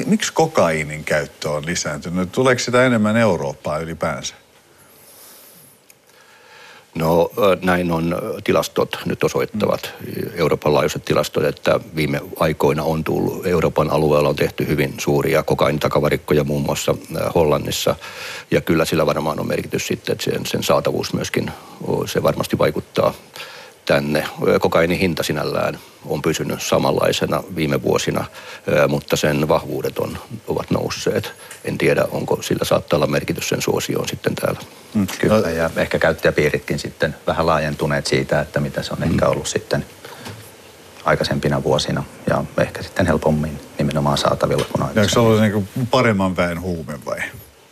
Miksi 0.06 0.34
kokainin 0.34 1.04
käyttö 1.04 1.50
on 1.50 1.66
lisääntynyt? 1.66 2.32
Tuleeko 2.32 2.60
sitä 2.60 2.86
enemmän 2.86 3.18
Eurooppaa 3.18 3.78
ylipäänsä? 3.78 4.36
No 6.96 7.32
näin 7.62 7.92
on 7.92 8.16
tilastot 8.44 8.98
nyt 9.06 9.24
osoittavat, 9.24 9.94
Euroopan 10.36 10.74
laajuiset 10.74 11.06
tilastot, 11.06 11.44
että 11.44 11.80
viime 11.96 12.22
aikoina 12.40 12.84
on 12.84 13.04
tullut, 13.04 13.46
Euroopan 13.46 13.90
alueella 13.90 14.30
on 14.30 14.36
tehty 14.36 14.68
hyvin 14.68 14.94
suuria 14.98 15.44
kokainitakavarikkoja 15.44 16.44
muun 16.44 16.62
muassa 16.62 16.96
Hollannissa. 17.36 17.96
Ja 18.52 18.62
kyllä 18.62 18.86
sillä 18.86 19.06
varmaan 19.06 19.40
on 19.40 19.48
merkitys 19.48 19.88
sitten, 19.88 20.14
että 20.14 20.24
sen, 20.24 20.46
sen 20.46 20.64
saatavuus 20.64 21.14
myöskin, 21.14 21.52
se 22.06 22.24
varmasti 22.24 22.58
vaikuttaa 22.58 23.14
tänne. 23.86 24.24
Kokainin 24.60 25.00
hinta 25.00 25.24
sinällään 25.24 25.80
on 26.06 26.22
pysynyt 26.22 26.62
samanlaisena 26.62 27.44
viime 27.56 27.84
vuosina, 27.84 28.26
mutta 28.88 29.16
sen 29.16 29.48
vahvuudet 29.48 30.00
on, 30.00 30.18
ovat 30.48 30.72
nousseet. 30.72 31.34
En 31.66 31.78
tiedä, 31.78 32.06
onko 32.12 32.42
sillä 32.42 32.66
saattaa 32.66 32.98
olla 32.98 33.08
merkitys 33.08 33.50
sen 33.50 33.62
suosioon 33.62 34.08
sitten 34.08 34.36
täällä. 34.36 34.60
Mm, 34.94 35.08
kyllä, 35.20 35.50
ja 35.50 35.70
ehkä 35.76 36.00
käyttäjäpiiritkin 36.00 36.80
sitten 36.80 37.16
vähän 37.28 37.46
laajentuneet 37.46 38.08
siitä, 38.08 38.42
että 38.42 38.60
mitä 38.60 38.84
se 38.84 38.94
on 38.94 39.00
mm. 39.00 39.12
ehkä 39.12 39.28
ollut 39.28 39.48
sitten 39.48 39.86
aikaisempina 41.06 41.64
vuosina 41.64 42.04
ja 42.30 42.44
ehkä 42.58 42.84
sitten 42.84 43.06
helpommin 43.06 43.60
nimenomaan 43.78 44.18
saatavilla 44.18 44.66
kuin 44.72 44.84
aikaisemmin. 44.84 45.02
Onko 45.02 45.14
se 45.14 45.20
ollut 45.20 45.68
niin 45.76 45.88
paremman 45.92 46.38
väen 46.38 46.62
huume 46.62 47.00
vai? 47.06 47.18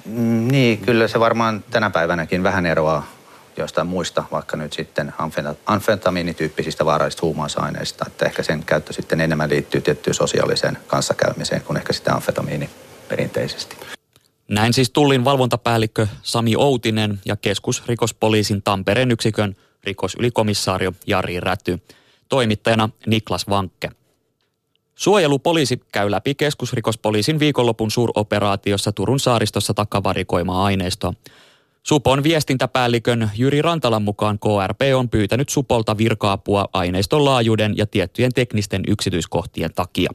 Mm, 0.05 0.47
niin, 0.51 0.77
kyllä 0.77 1.07
se 1.07 1.19
varmaan 1.19 1.63
tänä 1.71 1.89
päivänäkin 1.89 2.43
vähän 2.43 2.65
eroaa 2.65 3.07
jostain 3.57 3.87
muista, 3.87 4.23
vaikka 4.31 4.57
nyt 4.57 4.73
sitten 4.73 5.13
amfetamiinityyppisistä 5.65 6.85
vaarallisista 6.85 7.25
huumausaineista, 7.25 8.05
että 8.07 8.25
ehkä 8.25 8.43
sen 8.43 8.63
käyttö 8.63 8.93
sitten 8.93 9.21
enemmän 9.21 9.49
liittyy 9.49 9.81
tiettyyn 9.81 10.13
sosiaaliseen 10.13 10.77
kanssakäymiseen 10.87 11.61
kuin 11.61 11.77
ehkä 11.77 11.93
sitä 11.93 12.13
amfetamiini 12.13 12.69
perinteisesti. 13.09 13.75
Näin 14.47 14.73
siis 14.73 14.89
Tullin 14.89 15.25
valvontapäällikkö 15.25 16.07
Sami 16.21 16.55
Outinen 16.55 17.19
ja 17.25 17.35
keskusrikospoliisin 17.35 18.61
Tampereen 18.61 19.11
yksikön 19.11 19.55
rikosylikomisaario 19.83 20.93
Jari 21.07 21.39
Räty. 21.39 21.79
Toimittajana 22.29 22.89
Niklas 23.07 23.49
Vankke. 23.49 23.89
Suojelupoliisi 24.95 25.81
käy 25.91 26.11
läpi 26.11 26.35
keskusrikospoliisin 26.35 27.39
viikonlopun 27.39 27.91
suuroperaatiossa 27.91 28.91
Turun 28.91 29.19
saaristossa 29.19 29.73
takavarikoimaa 29.73 30.63
aineistoa. 30.63 31.13
Supon 31.83 32.23
viestintäpäällikön 32.23 33.29
Jyri 33.37 33.61
Rantalan 33.61 34.01
mukaan 34.01 34.39
KRP 34.39 34.81
on 34.95 35.09
pyytänyt 35.09 35.49
Supolta 35.49 35.97
virkaapua 35.97 36.65
aineiston 36.73 37.25
laajuuden 37.25 37.77
ja 37.77 37.87
tiettyjen 37.87 38.33
teknisten 38.33 38.81
yksityiskohtien 38.87 39.69
takia. 39.75 40.11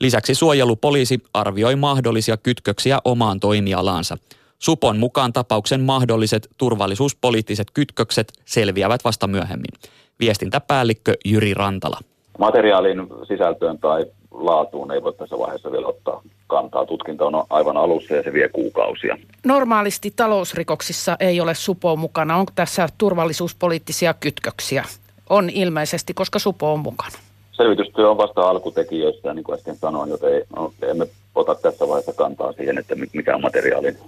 Lisäksi 0.00 0.34
suojelupoliisi 0.34 1.22
arvioi 1.34 1.76
mahdollisia 1.76 2.36
kytköksiä 2.36 2.98
omaan 3.04 3.40
toimialaansa. 3.40 4.16
Supon 4.58 4.98
mukaan 4.98 5.32
tapauksen 5.32 5.80
mahdolliset 5.80 6.48
turvallisuuspoliittiset 6.58 7.70
kytkökset 7.74 8.32
selviävät 8.44 9.04
vasta 9.04 9.26
myöhemmin. 9.26 9.72
Viestintäpäällikkö 10.20 11.14
Jyri 11.24 11.54
Rantala. 11.54 12.00
Materiaalin 12.38 13.06
sisältöön 13.28 13.78
tai 13.78 14.06
laatuun 14.30 14.92
ei 14.92 15.02
voi 15.02 15.12
tässä 15.12 15.38
vaiheessa 15.38 15.72
vielä 15.72 15.86
ottaa 15.86 16.22
kantaa. 16.46 16.86
Tutkinta 16.86 17.24
on 17.24 17.44
aivan 17.50 17.76
alussa 17.76 18.14
ja 18.14 18.22
se 18.22 18.32
vie 18.32 18.48
kuukausia. 18.48 19.18
Normaalisti 19.44 20.10
talousrikoksissa 20.10 21.16
ei 21.20 21.40
ole 21.40 21.54
Supo 21.54 21.96
mukana. 21.96 22.36
Onko 22.36 22.52
tässä 22.54 22.88
turvallisuuspoliittisia 22.98 24.14
kytköksiä? 24.14 24.84
On 25.30 25.50
ilmeisesti, 25.50 26.14
koska 26.14 26.38
Supo 26.38 26.72
on 26.72 26.80
mukana. 26.80 27.18
Selvitystyö 27.52 28.10
on 28.10 28.16
vasta 28.16 28.48
alkutekijöissä, 28.48 29.34
niin 29.34 29.44
kuin 29.44 29.58
äsken 29.58 29.76
sanoin, 29.76 30.10
joten 30.10 30.34
ei, 30.34 30.42
no, 30.56 30.72
emme 30.82 31.06
ota 31.34 31.54
tässä 31.54 31.88
vaiheessa 31.88 32.12
kantaa 32.12 32.52
siihen, 32.52 32.78
että 32.78 32.94
mikä 33.12 33.34
on 33.34 33.40
materiaalin, 33.40 33.98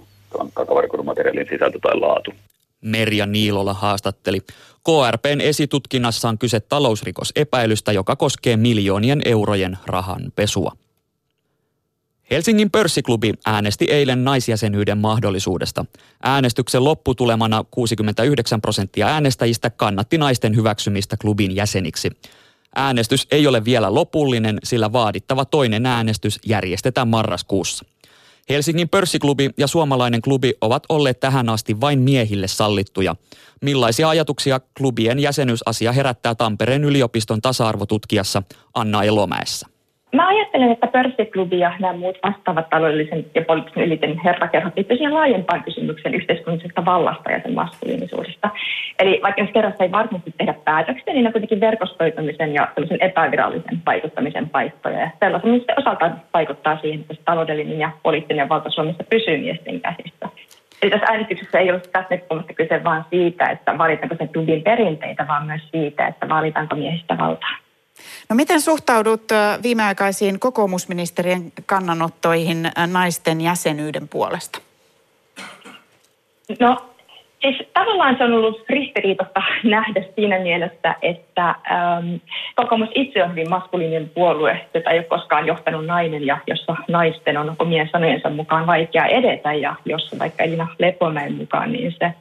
takavarikoidun 0.55 1.05
materiaalin 1.05 1.47
sisältö 1.49 1.79
tai 1.81 1.99
laatu. 1.99 2.31
Merja 2.81 3.25
Niilola 3.25 3.73
haastatteli. 3.73 4.39
KRPn 4.83 5.41
esitutkinnassa 5.41 6.29
on 6.29 6.37
kyse 6.37 6.59
talousrikosepäilystä, 6.59 7.91
joka 7.91 8.15
koskee 8.15 8.57
miljoonien 8.57 9.21
eurojen 9.25 9.77
rahan 9.85 10.31
pesua. 10.35 10.71
Helsingin 12.31 12.71
pörssiklubi 12.71 13.33
äänesti 13.45 13.85
eilen 13.85 14.23
naisjäsenyyden 14.23 14.97
mahdollisuudesta. 14.97 15.85
Äänestyksen 16.23 16.83
lopputulemana 16.83 17.65
69 17.71 18.61
prosenttia 18.61 19.07
äänestäjistä 19.07 19.69
kannatti 19.69 20.17
naisten 20.17 20.55
hyväksymistä 20.55 21.17
klubin 21.17 21.55
jäseniksi. 21.55 22.11
Äänestys 22.75 23.27
ei 23.31 23.47
ole 23.47 23.65
vielä 23.65 23.93
lopullinen, 23.93 24.59
sillä 24.63 24.93
vaadittava 24.93 25.45
toinen 25.45 25.85
äänestys 25.85 26.39
järjestetään 26.45 27.07
marraskuussa. 27.07 27.85
Helsingin 28.49 28.89
pörssiklubi 28.89 29.49
ja 29.57 29.67
suomalainen 29.67 30.21
klubi 30.21 30.53
ovat 30.61 30.83
olleet 30.89 31.19
tähän 31.19 31.49
asti 31.49 31.81
vain 31.81 31.99
miehille 31.99 32.47
sallittuja. 32.47 33.15
Millaisia 33.61 34.09
ajatuksia 34.09 34.59
klubien 34.77 35.19
jäsenyysasia 35.19 35.91
herättää 35.91 36.35
Tampereen 36.35 36.83
yliopiston 36.83 37.41
tasa-arvotutkijassa 37.41 38.43
Anna 38.73 39.03
Elomäessä? 39.03 39.78
Mä 40.15 40.27
ajattelen, 40.27 40.71
että 40.71 40.87
pörssiklubi 40.87 41.59
ja 41.59 41.73
nämä 41.79 41.93
muut 41.93 42.17
vastaavat 42.23 42.69
taloudellisen 42.69 43.25
ja 43.35 43.41
poliittisen 43.41 43.83
eliten 43.83 44.21
herrakerhot 44.23 44.73
liittyy 44.75 44.97
siihen 44.97 45.13
laajempaan 45.13 45.63
kysymykseen 45.63 46.15
yhteiskunnallisesta 46.15 46.85
vallasta 46.85 47.31
ja 47.31 47.39
sen 47.41 47.53
maskuliinisuudesta. 47.53 48.49
Eli 48.99 49.19
vaikka 49.23 49.41
jos 49.41 49.51
kerrassa 49.53 49.83
ei 49.83 49.91
varsinaisesti 49.91 50.33
tehdä 50.37 50.53
päätöksiä, 50.65 51.13
niin 51.13 51.23
ne 51.23 51.31
kuitenkin 51.31 51.59
verkostoitumisen 51.59 52.53
ja 52.53 52.67
epävirallisen 52.99 53.81
vaikuttamisen 53.85 54.49
paikkoja. 54.49 54.99
Ja 54.99 55.09
sellaisen 55.19 55.59
se 55.59 55.73
osaltaan 55.77 56.21
vaikuttaa 56.33 56.77
siihen, 56.81 56.99
että 56.99 57.23
taloudellinen 57.25 57.79
ja 57.79 57.91
poliittinen 58.03 58.49
valta 58.49 58.69
Suomessa 58.69 59.03
pysyy 59.09 59.37
miesten 59.37 59.81
käsissä. 59.81 60.29
Eli 60.81 60.91
tässä 60.91 61.07
äänestyksessä 61.11 61.59
ei 61.59 61.69
ollut 61.69 61.91
tästä 61.91 62.15
näkökulmasta 62.15 62.53
kyse 62.53 62.83
vain 62.83 63.03
siitä, 63.09 63.45
että 63.45 63.77
valitaanko 63.77 64.15
sen 64.15 64.29
klubin 64.29 64.63
perinteitä, 64.63 65.27
vaan 65.27 65.45
myös 65.45 65.61
siitä, 65.71 66.07
että 66.07 66.29
valitaanko 66.29 66.75
miehistä 66.75 67.17
valtaa. 67.17 67.68
No 68.29 68.35
miten 68.35 68.61
suhtaudut 68.61 69.23
viimeaikaisiin 69.63 70.39
kokoomusministerien 70.39 71.51
kannanottoihin 71.65 72.71
naisten 72.87 73.41
jäsenyyden 73.41 74.07
puolesta? 74.07 74.59
No 76.59 76.77
siis 77.41 77.69
tavallaan 77.73 78.17
se 78.17 78.23
on 78.23 78.33
ollut 78.33 78.63
ristiriitosta 78.69 79.41
nähdä 79.63 80.03
siinä 80.15 80.39
mielessä, 80.39 80.95
että 81.01 81.49
ähm, 81.49 82.15
kokoomus 82.55 82.89
itse 82.95 83.23
on 83.23 83.31
hyvin 83.31 83.49
maskuliininen 83.49 84.09
puolue, 84.09 84.67
jota 84.73 84.89
ei 84.89 84.99
ole 84.99 85.05
koskaan 85.05 85.47
johtanut 85.47 85.85
nainen 85.85 86.25
ja 86.25 86.37
jossa 86.47 86.75
naisten 86.87 87.37
on 87.37 87.55
omien 87.59 87.89
sanojensa 87.91 88.29
mukaan 88.29 88.67
vaikea 88.67 89.05
edetä 89.05 89.53
ja 89.53 89.75
jossa 89.85 90.19
vaikka 90.19 90.43
Elina 90.43 90.67
Lepomäen 90.79 91.33
mukaan, 91.33 91.71
niin 91.71 91.95
se 91.99 92.13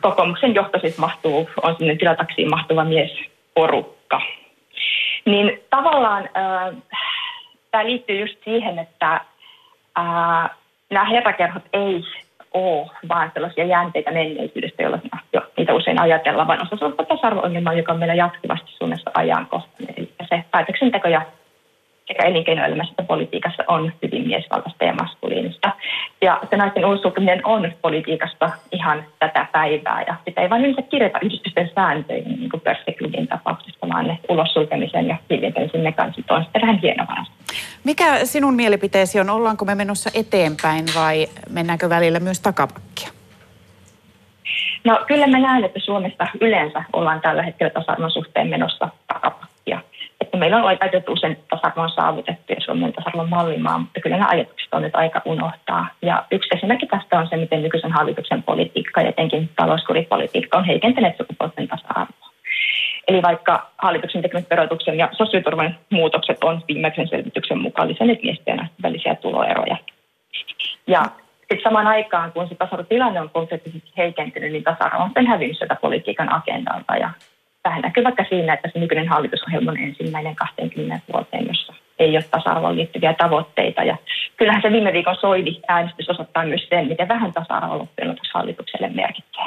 kokoomuksen 0.00 0.54
johto 0.54 0.78
siis 0.78 0.98
mahtuu, 0.98 1.48
on 1.62 1.76
sinne 1.78 1.96
tilataksiin 1.96 2.50
mahtuva 2.50 2.84
miesporukka. 2.84 4.20
Niin 5.24 5.60
tavallaan 5.70 6.28
äh, 6.36 6.82
tämä 7.70 7.84
liittyy 7.84 8.20
just 8.20 8.34
siihen, 8.44 8.78
että 8.78 9.20
äh, 9.98 10.50
nämä 10.90 11.04
herrakerhot 11.04 11.62
ei 11.72 12.04
ole 12.54 12.90
vaan 13.08 13.30
sellaisia 13.34 13.64
jäänteitä 13.64 14.10
menneisyydestä, 14.10 14.82
joilla 14.82 14.98
niitä 15.56 15.74
usein 15.74 16.00
ajatellaan, 16.00 16.46
vaan 16.48 16.62
osa 16.62 16.76
sellaista 16.76 17.04
tasa-arvo-ongelmaa, 17.04 17.72
joka 17.72 17.92
on 17.92 17.98
meillä 17.98 18.14
jatkuvasti 18.14 18.70
Suomessa 18.70 19.10
ajankohtainen. 19.14 19.94
Eli 19.96 20.12
se 20.28 20.44
päätöksenteko 20.50 21.08
ja 21.08 21.22
sekä 22.06 22.24
elinkeinoelämässä 22.24 22.92
että 22.92 23.02
politiikassa 23.02 23.64
on 23.68 23.92
hyvin 24.02 24.26
miesvaltaista 24.26 24.84
ja 24.84 24.94
maskuliinista. 24.94 25.72
Ja 26.22 26.40
se 26.50 26.56
naisten 26.56 26.84
uudistuminen 26.84 27.46
on 27.46 27.72
politiikasta 27.82 28.50
ihan 28.72 29.04
tätä 29.18 29.46
päivää 29.52 30.04
ja 30.06 30.14
sitä 30.24 30.40
ei 30.40 30.50
vain 30.50 30.62
yleensä 30.62 30.82
kirjata 30.82 31.18
yhdistysten 31.22 31.70
sääntöihin, 31.74 32.38
niin 32.38 32.50
kuin 32.50 32.60
pörssiklubin 32.60 33.28
tapauksessa, 33.28 33.88
vaan 33.88 34.06
ne 34.06 34.18
ulossulkemisen 34.28 35.08
ja 35.08 35.16
hiljentämisen 35.30 35.80
mekanismit 35.80 36.30
on 36.30 36.42
sitten 36.42 36.62
vähän 36.62 36.78
hienovarasta. 36.78 37.32
Mikä 37.84 38.24
sinun 38.24 38.54
mielipiteesi 38.54 39.20
on, 39.20 39.30
ollaanko 39.30 39.64
me 39.64 39.74
menossa 39.74 40.10
eteenpäin 40.14 40.84
vai 40.94 41.26
mennäänkö 41.50 41.88
välillä 41.88 42.20
myös 42.20 42.40
takapakkia? 42.40 43.08
No 44.84 44.98
kyllä 45.06 45.26
mä 45.26 45.38
näen, 45.38 45.64
että 45.64 45.80
Suomessa 45.80 46.26
yleensä 46.40 46.84
ollaan 46.92 47.20
tällä 47.20 47.42
hetkellä 47.42 47.70
tasa-arvon 47.70 48.10
suhteen 48.10 48.48
menossa 48.48 48.88
takapakkia 49.06 49.51
että 50.32 50.40
meillä 50.40 50.56
on 50.56 50.78
ajatettu 50.80 51.12
usein 51.12 51.38
tasa-arvon 51.50 51.90
saavutettu 51.90 52.52
ja 52.52 52.60
Suomi 52.60 52.84
on 52.84 52.92
tasa-arvon 52.92 53.28
mallimaa, 53.28 53.78
mutta 53.78 54.00
kyllä 54.00 54.16
nämä 54.16 54.28
ajatukset 54.30 54.74
on 54.74 54.82
nyt 54.82 54.96
aika 54.96 55.22
unohtaa. 55.24 55.86
Ja 56.02 56.24
yksi 56.30 56.48
esimerkki 56.56 56.86
tästä 56.86 57.18
on 57.18 57.28
se, 57.28 57.36
miten 57.36 57.62
nykyisen 57.62 57.92
hallituksen 57.92 58.42
politiikka 58.42 59.00
ja 59.00 59.08
etenkin 59.08 59.50
talouskuripolitiikka 59.56 60.58
on 60.58 60.64
heikentäneet 60.64 61.16
sukupuolten 61.16 61.68
tasa-arvoa. 61.68 62.30
Eli 63.08 63.22
vaikka 63.22 63.70
hallituksen 63.78 64.22
tekemät 64.22 64.50
verotuksen 64.50 64.98
ja 64.98 65.08
sosiaaliturvan 65.12 65.76
muutokset 65.90 66.44
on 66.44 66.62
viimeisen 66.68 67.08
selvityksen 67.08 67.58
mukaan 67.58 67.88
lisänneet 67.88 68.22
miesten 68.22 68.70
välisiä 68.82 69.14
tuloeroja. 69.14 69.76
Ja 70.86 71.02
sitten 71.38 71.62
samaan 71.62 71.86
aikaan, 71.86 72.32
kun 72.32 72.48
se 72.48 72.54
tasa-arvotilanne 72.54 73.20
on 73.20 73.30
konkreettisesti 73.30 73.92
heikentynyt, 73.96 74.52
niin 74.52 74.64
tasa-arvo 74.64 75.02
on 75.02 75.10
sen 75.14 75.26
hävinnyt 75.26 75.58
sieltä 75.58 75.76
politiikan 75.80 76.32
agendalta. 76.32 76.96
Ja 76.96 77.10
Tähän 77.62 77.82
näkyy 77.82 78.04
vaikka 78.04 78.24
siinä, 78.28 78.54
että 78.54 78.70
se 78.72 78.78
nykyinen 78.78 79.08
hallitusohjelma 79.08 79.70
on 79.70 79.78
ensimmäinen 79.78 80.36
20 80.36 80.98
vuoteen, 81.12 81.46
jossa 81.46 81.74
ei 81.98 82.16
ole 82.16 82.24
tasa-arvoon 82.30 82.76
liittyviä 82.76 83.14
tavoitteita. 83.14 83.82
Ja 83.82 83.96
kyllähän 84.36 84.62
se 84.62 84.72
viime 84.72 84.92
viikon 84.92 85.16
soidi 85.20 85.60
äänestys 85.68 86.10
osoittaa 86.10 86.44
myös 86.44 86.66
sen, 86.68 86.88
miten 86.88 87.08
vähän 87.08 87.32
tasa-arvoa 87.32 87.78
loppujen 87.78 88.16
hallitukselle 88.34 88.88
merkitsee. 88.88 89.44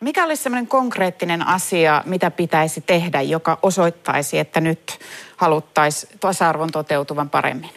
Mikä 0.00 0.24
olisi 0.24 0.42
sellainen 0.42 0.68
konkreettinen 0.68 1.46
asia, 1.46 2.02
mitä 2.06 2.30
pitäisi 2.30 2.80
tehdä, 2.80 3.20
joka 3.20 3.58
osoittaisi, 3.62 4.38
että 4.38 4.60
nyt 4.60 4.98
haluttaisiin 5.36 6.18
tasa-arvon 6.20 6.72
toteutuvan 6.72 7.30
paremmin? 7.30 7.70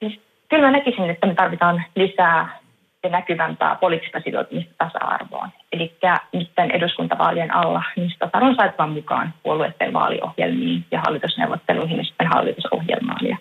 Siis 0.00 0.20
kyllä 0.48 0.64
mä 0.64 0.70
näkisin, 0.70 1.10
että 1.10 1.26
me 1.26 1.34
tarvitaan 1.34 1.82
lisää 1.94 2.58
ja 3.02 3.10
näkyvämpää 3.10 3.74
poliittista 3.74 4.20
sitoutumista 4.20 4.74
tasa-arvoon. 4.78 5.48
Eli 5.72 5.92
nyt 6.32 6.50
eduskuntavaalien 6.72 7.54
alla 7.54 7.82
niin 7.96 8.10
tasa-arvon 8.18 8.54
saatava 8.54 8.86
mukaan 8.86 9.34
puolueiden 9.42 9.92
vaaliohjelmiin 9.92 10.84
ja 10.90 11.00
hallitusneuvotteluihin 11.00 11.98
ja 11.98 12.04
sitten 12.04 12.26
hallitusohjelmaan. 12.26 13.26
Ja 13.28 13.36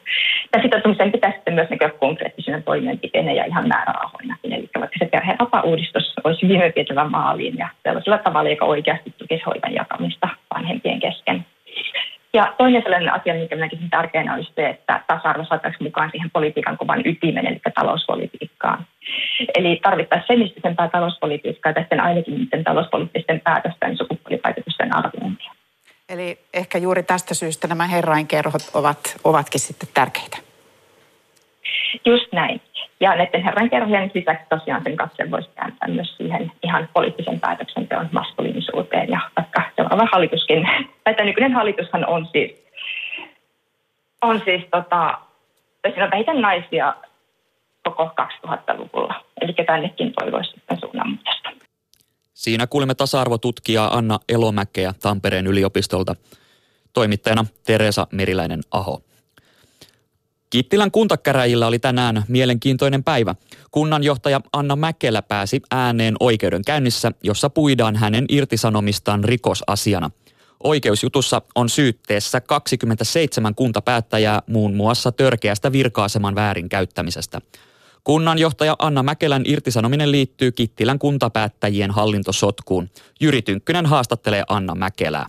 tämän 0.51 0.65
sitoutumisen 0.65 1.11
pitäisi 1.11 1.35
sitten 1.35 1.53
myös 1.53 1.69
näkyä 1.69 1.89
konkreettisena 1.89 2.61
toimenpiteenä 2.61 3.31
ja 3.31 3.45
ihan 3.45 3.67
määrärahoinakin. 3.67 4.53
Eli 4.53 4.69
vaikka 4.79 4.99
se 4.99 5.05
perhevapaa-uudistus 5.05 6.13
olisi 6.23 6.47
viime 6.47 6.73
vietävä 6.75 7.03
maaliin 7.03 7.57
ja 7.57 7.69
sellaisella 7.83 8.17
tavalla, 8.17 8.49
joka 8.49 8.65
oikeasti 8.65 9.13
tukisi 9.17 9.43
hoivan 9.45 9.73
jakamista 9.73 10.27
vanhempien 10.55 10.99
kesken. 10.99 11.45
Ja 12.33 12.53
toinen 12.57 12.81
sellainen 12.81 13.13
asia, 13.13 13.33
mikä 13.33 13.55
näkisin 13.55 13.89
tärkeänä, 13.89 14.33
olisi 14.33 14.51
se, 14.55 14.69
että 14.69 15.03
tasa-arvo 15.07 15.45
saataisiin 15.45 15.83
mukaan 15.83 16.11
siihen 16.11 16.31
politiikan 16.31 16.77
kuvan 16.77 17.01
ytimen, 17.05 17.47
eli 17.47 17.61
talouspolitiikkaan. 17.75 18.85
Eli 19.55 19.79
tarvittaisiin 19.83 20.27
feministisempää 20.27 20.89
talouspolitiikkaa 20.89 21.71
ja 21.75 21.81
sitten 21.81 21.99
ainakin 21.99 22.35
niiden 22.35 22.63
talouspoliittisten 22.63 23.41
päätösten 23.41 23.97
sukupuolivaikutusten 23.97 24.95
arviointia. 24.95 25.51
Eli 26.09 26.39
ehkä 26.53 26.77
juuri 26.77 27.03
tästä 27.03 27.33
syystä 27.33 27.67
nämä 27.67 27.87
herrainkerhot 27.87 28.61
ovat, 28.73 29.17
ovatkin 29.23 29.59
sitten 29.59 29.89
tärkeitä. 29.93 30.37
Just 32.05 32.25
näin. 32.33 32.61
Ja 32.99 33.15
näiden 33.15 33.43
herrankerhojen 33.43 34.11
lisäksi 34.13 34.45
tosiaan 34.49 34.83
sen 34.83 34.97
katse 34.97 35.31
voisi 35.31 35.49
kääntää 35.55 35.89
myös 35.89 36.17
siihen 36.17 36.51
ihan 36.63 36.89
poliittisen 36.93 37.39
päätöksenteon 37.39 38.09
maskuliinisuuteen. 38.11 39.09
Ja 39.09 39.19
vaikka 39.37 39.61
seuraava 39.75 40.07
hallituskin, 40.11 40.67
tai 41.03 41.13
tämä 41.15 41.25
nykyinen 41.25 41.53
hallitushan 41.53 42.05
on 42.05 42.27
siis, 42.31 42.65
on 44.21 44.41
siis 44.45 44.63
tota, 44.71 45.17
siinä 45.89 46.05
on 46.05 46.11
vähiten 46.11 46.41
naisia 46.41 46.93
koko 47.91 48.11
2000-luvulla. 48.21 49.25
Eli 49.41 49.53
tännekin 49.67 50.13
toivoisi 50.19 50.51
sitten 50.51 50.79
suunnanmuutosta. 50.79 51.49
Siinä 52.33 52.67
kuulimme 52.67 52.95
tasa-arvotutkija 52.95 53.85
Anna 53.85 54.19
Elomäkeä 54.29 54.93
Tampereen 55.01 55.47
yliopistolta. 55.47 56.15
Toimittajana 56.93 57.45
Teresa 57.65 58.07
Meriläinen-Aho. 58.11 59.01
Kittilän 60.49 60.91
kuntakäräjillä 60.91 61.67
oli 61.67 61.79
tänään 61.79 62.23
mielenkiintoinen 62.27 63.03
päivä. 63.03 63.35
Kunnanjohtaja 63.71 64.41
Anna 64.53 64.75
Mäkelä 64.75 65.21
pääsi 65.21 65.61
ääneen 65.71 66.15
oikeudenkäynnissä, 66.19 67.11
jossa 67.23 67.49
puidaan 67.49 67.95
hänen 67.95 68.25
irtisanomistaan 68.29 69.23
rikosasiana. 69.23 70.11
Oikeusjutussa 70.63 71.41
on 71.55 71.69
syytteessä 71.69 72.41
27 72.41 73.55
kuntapäättäjää 73.55 74.41
muun 74.47 74.75
muassa 74.75 75.11
törkeästä 75.11 75.71
virkaaseman 75.71 76.35
väärinkäyttämisestä. 76.35 77.41
Kunnanjohtaja 78.03 78.75
Anna 78.79 79.03
Mäkelän 79.03 79.41
irtisanominen 79.45 80.11
liittyy 80.11 80.51
Kittilän 80.51 80.99
kuntapäättäjien 80.99 81.91
hallintosotkuun. 81.91 82.89
Jyri 83.19 83.41
Tynkkynen 83.41 83.85
haastattelee 83.85 84.43
Anna 84.49 84.75
Mäkelää. 84.75 85.25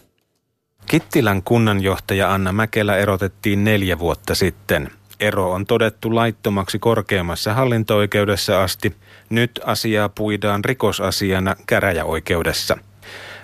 Kittilän 0.87 1.43
kunnanjohtaja 1.43 2.35
Anna 2.35 2.53
Mäkelä 2.53 2.97
erotettiin 2.97 3.65
neljä 3.65 3.99
vuotta 3.99 4.35
sitten. 4.35 4.91
Ero 5.21 5.53
on 5.53 5.67
todettu 5.67 6.15
laittomaksi 6.15 6.79
korkeimmassa 6.79 7.55
hallinto-oikeudessa 7.55 8.63
asti. 8.63 8.97
Nyt 9.31 9.61
asiaa 9.65 10.09
puidaan 10.09 10.65
rikosasiana 10.65 11.57
käräjäoikeudessa. 11.67 12.79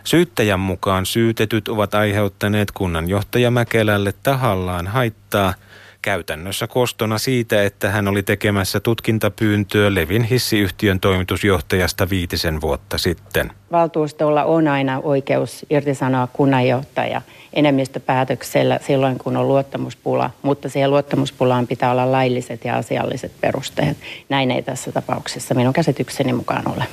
Syyttäjän 0.05 0.61
mukaan 0.61 1.07
syytetyt 1.07 1.69
ovat 1.69 1.95
aiheuttaneet 1.95 2.71
kunnanjohtaja 2.71 3.51
Mäkelälle 3.51 4.15
tahallaan 4.23 4.87
haittaa– 4.87 5.55
käytännössä 6.03 6.67
kostona 6.67 7.19
siitä, 7.19 7.63
että 7.63 7.91
hän 7.91 8.09
oli 8.09 8.23
tekemässä 8.23 8.81
tutkintapyyntöä 8.81 9.95
Levin 9.95 10.23
hissiyhtiön 10.23 11.01
toimitusjohtajasta 11.01 12.11
viitisen 12.11 12.61
vuotta 12.61 12.99
sitten. 12.99 13.53
Valtuustolla 13.73 14.45
on 14.45 14.69
aina 14.69 15.01
oikeus 15.01 15.67
irtisanoa 15.71 16.29
kunnanjohtaja 16.33 17.23
enemmistöpäätöksellä 17.53 18.79
silloin, 18.87 19.19
kun 19.19 19.37
on 19.37 19.49
luottamuspula, 19.49 20.31
mutta 20.43 20.69
siihen 20.69 20.91
luottamuspulaan 20.91 21.67
pitää 21.67 21.91
olla 21.91 22.13
lailliset 22.13 22.65
ja 22.65 22.77
asialliset 22.77 23.33
perusteet. 23.41 23.97
Näin 24.29 24.51
ei 24.51 24.63
tässä 24.63 24.93
tapauksessa 24.93 25.55
minun 25.55 25.73
käsitykseni 25.73 26.33
mukaan 26.33 26.69
ole. 26.77 26.85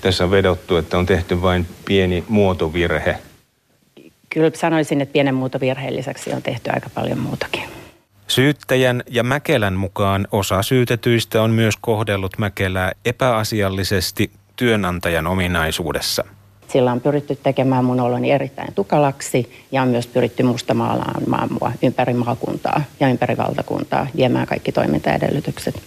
Tässä 0.00 0.24
on 0.24 0.30
vedottu, 0.30 0.76
että 0.76 0.98
on 0.98 1.06
tehty 1.06 1.42
vain 1.42 1.66
pieni 1.84 2.24
muotovirhe. 2.28 3.18
Kyllä 4.30 4.50
sanoisin, 4.54 5.00
että 5.00 5.12
pienen 5.12 5.34
muotovirheen 5.34 5.96
lisäksi 5.96 6.32
on 6.32 6.42
tehty 6.42 6.70
aika 6.74 6.90
paljon 6.94 7.18
muutakin. 7.18 7.79
Syyttäjän 8.30 9.02
ja 9.10 9.22
Mäkelän 9.22 9.74
mukaan 9.74 10.28
osa 10.32 10.62
syytetyistä 10.62 11.42
on 11.42 11.50
myös 11.50 11.74
kohdellut 11.80 12.38
Mäkelää 12.38 12.92
epäasiallisesti 13.04 14.30
työnantajan 14.56 15.26
ominaisuudessa. 15.26 16.24
Sillä 16.68 16.92
on 16.92 17.00
pyritty 17.00 17.36
tekemään 17.42 17.84
mun 17.84 18.00
oloni 18.00 18.30
erittäin 18.30 18.74
tukalaksi 18.74 19.66
ja 19.72 19.82
on 19.82 19.88
myös 19.88 20.06
pyritty 20.06 20.42
mustamaalaamaan 20.42 21.48
mua 21.60 21.72
ympäri 21.82 22.14
maakuntaa 22.14 22.82
ja 23.00 23.08
ympäri 23.08 23.36
valtakuntaa 23.36 24.06
viemään 24.16 24.46
kaikki 24.46 24.72
toimintaedellytykset. 24.72 25.82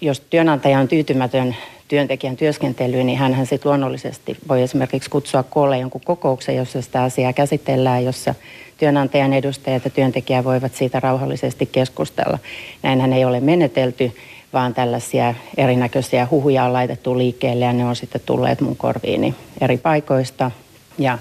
Jos 0.00 0.20
työnantaja 0.20 0.78
on 0.78 0.88
tyytymätön 0.88 1.56
työntekijän 1.88 2.36
työskentelyyn, 2.36 3.06
niin 3.06 3.18
hän 3.18 3.46
sitten 3.46 3.68
luonnollisesti 3.68 4.36
voi 4.48 4.62
esimerkiksi 4.62 5.10
kutsua 5.10 5.42
koolle 5.42 5.78
jonkun 5.78 6.00
kokouksen, 6.04 6.56
jossa 6.56 6.82
sitä 6.82 7.02
asiaa 7.02 7.32
käsitellään, 7.32 8.04
jossa 8.04 8.34
työnantajan 8.78 9.32
edustajat 9.32 9.84
ja 9.84 9.90
työntekijä 9.90 10.44
voivat 10.44 10.74
siitä 10.74 11.00
rauhallisesti 11.00 11.66
keskustella. 11.66 12.38
Näinhän 12.82 13.12
ei 13.12 13.24
ole 13.24 13.40
menetelty, 13.40 14.12
vaan 14.52 14.74
tällaisia 14.74 15.34
erinäköisiä 15.56 16.28
huhuja 16.30 16.64
on 16.64 16.72
laitettu 16.72 17.18
liikkeelle 17.18 17.64
ja 17.64 17.72
ne 17.72 17.84
on 17.84 17.96
sitten 17.96 18.20
tulleet 18.26 18.60
mun 18.60 18.76
korviini 18.76 19.34
eri 19.60 19.78
paikoista. 19.78 20.50
Ja 20.98 21.18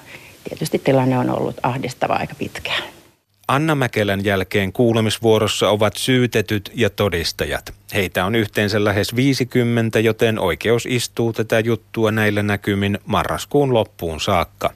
tietysti 0.49 0.79
tilanne 0.79 1.17
on 1.17 1.29
ollut 1.29 1.55
ahdistava 1.63 2.13
aika 2.13 2.35
pitkään. 2.35 2.83
Anna 3.47 3.75
Mäkelän 3.75 4.25
jälkeen 4.25 4.73
kuulemisvuorossa 4.73 5.69
ovat 5.69 5.95
syytetyt 5.95 6.71
ja 6.75 6.89
todistajat. 6.89 7.73
Heitä 7.93 8.25
on 8.25 8.35
yhteensä 8.35 8.83
lähes 8.83 9.15
50, 9.15 9.99
joten 9.99 10.39
oikeus 10.39 10.85
istuu 10.85 11.33
tätä 11.33 11.59
juttua 11.59 12.11
näillä 12.11 12.43
näkymin 12.43 12.99
marraskuun 13.05 13.73
loppuun 13.73 14.21
saakka. 14.21 14.73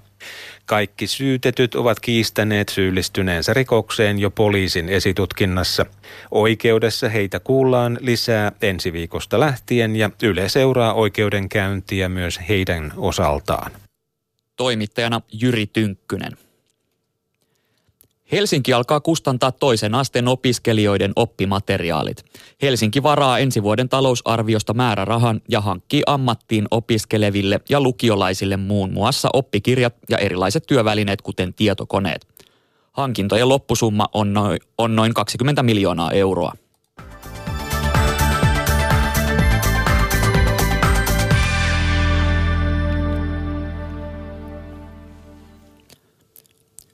Kaikki 0.65 1.07
syytetyt 1.07 1.75
ovat 1.75 1.99
kiistäneet 1.99 2.69
syyllistyneensä 2.69 3.53
rikokseen 3.53 4.19
jo 4.19 4.31
poliisin 4.31 4.89
esitutkinnassa. 4.89 5.85
Oikeudessa 6.31 7.09
heitä 7.09 7.39
kuullaan 7.39 7.97
lisää 8.01 8.51
ensi 8.61 8.93
viikosta 8.93 9.39
lähtien 9.39 9.95
ja 9.95 10.09
Yle 10.23 10.49
seuraa 10.49 10.93
oikeudenkäyntiä 10.93 12.09
myös 12.09 12.39
heidän 12.49 12.93
osaltaan. 12.97 13.71
Toimittajana 14.55 15.21
Jyri 15.41 15.67
Tynkkynen. 15.67 16.37
Helsinki 18.31 18.73
alkaa 18.73 18.99
kustantaa 18.99 19.51
toisen 19.51 19.95
asteen 19.95 20.27
opiskelijoiden 20.27 21.11
oppimateriaalit. 21.15 22.25
Helsinki 22.61 23.03
varaa 23.03 23.39
ensi 23.39 23.63
vuoden 23.63 23.89
talousarviosta 23.89 24.73
määrärahan 24.73 25.41
ja 25.49 25.61
hankkii 25.61 26.03
ammattiin 26.05 26.67
opiskeleville 26.71 27.59
ja 27.69 27.81
lukiolaisille 27.81 28.57
muun 28.57 28.93
muassa 28.93 29.29
oppikirjat 29.33 29.95
ja 30.09 30.17
erilaiset 30.17 30.63
työvälineet, 30.67 31.21
kuten 31.21 31.53
tietokoneet. 31.53 32.27
Hankintojen 32.91 33.49
loppusumma 33.49 34.07
on 34.13 34.33
noin, 34.33 34.59
on 34.77 34.95
noin 34.95 35.13
20 35.13 35.63
miljoonaa 35.63 36.11
euroa. 36.11 36.53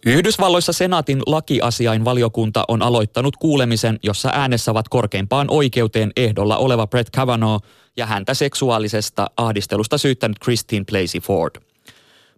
Yhdysvalloissa 0.06 0.74
senaatin 0.74 1.22
lakiasiain 1.26 2.06
valiokunta 2.06 2.66
on 2.68 2.82
aloittanut 2.82 3.38
kuulemisen, 3.38 4.00
jossa 4.04 4.30
äänessä 4.34 4.72
ovat 4.72 4.90
korkeimpaan 4.90 5.48
oikeuteen 5.50 6.12
ehdolla 6.16 6.58
oleva 6.58 6.88
Brett 6.88 7.10
Kavanaugh 7.10 7.66
ja 7.98 8.06
häntä 8.06 8.34
seksuaalisesta 8.34 9.28
ahdistelusta 9.38 9.98
syyttänyt 9.98 10.40
Christine 10.44 10.86
Blasey 10.92 11.22
Ford. 11.22 11.56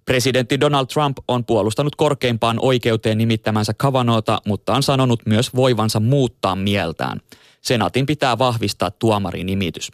Presidentti 0.06 0.60
Donald 0.60 0.88
Trump 0.88 1.18
on 1.28 1.46
puolustanut 1.46 1.96
korkeimpaan 1.96 2.60
oikeuteen 2.62 3.18
nimittämänsä 3.18 3.74
Kavanaughta, 3.74 4.42
mutta 4.46 4.74
on 4.74 4.84
sanonut 4.84 5.22
myös 5.26 5.56
voivansa 5.56 6.00
muuttaa 6.00 6.56
mieltään. 6.56 7.22
Senaatin 7.62 8.06
pitää 8.06 8.38
vahvistaa 8.38 8.92
tuomarin 8.92 9.46
nimitys. 9.46 9.92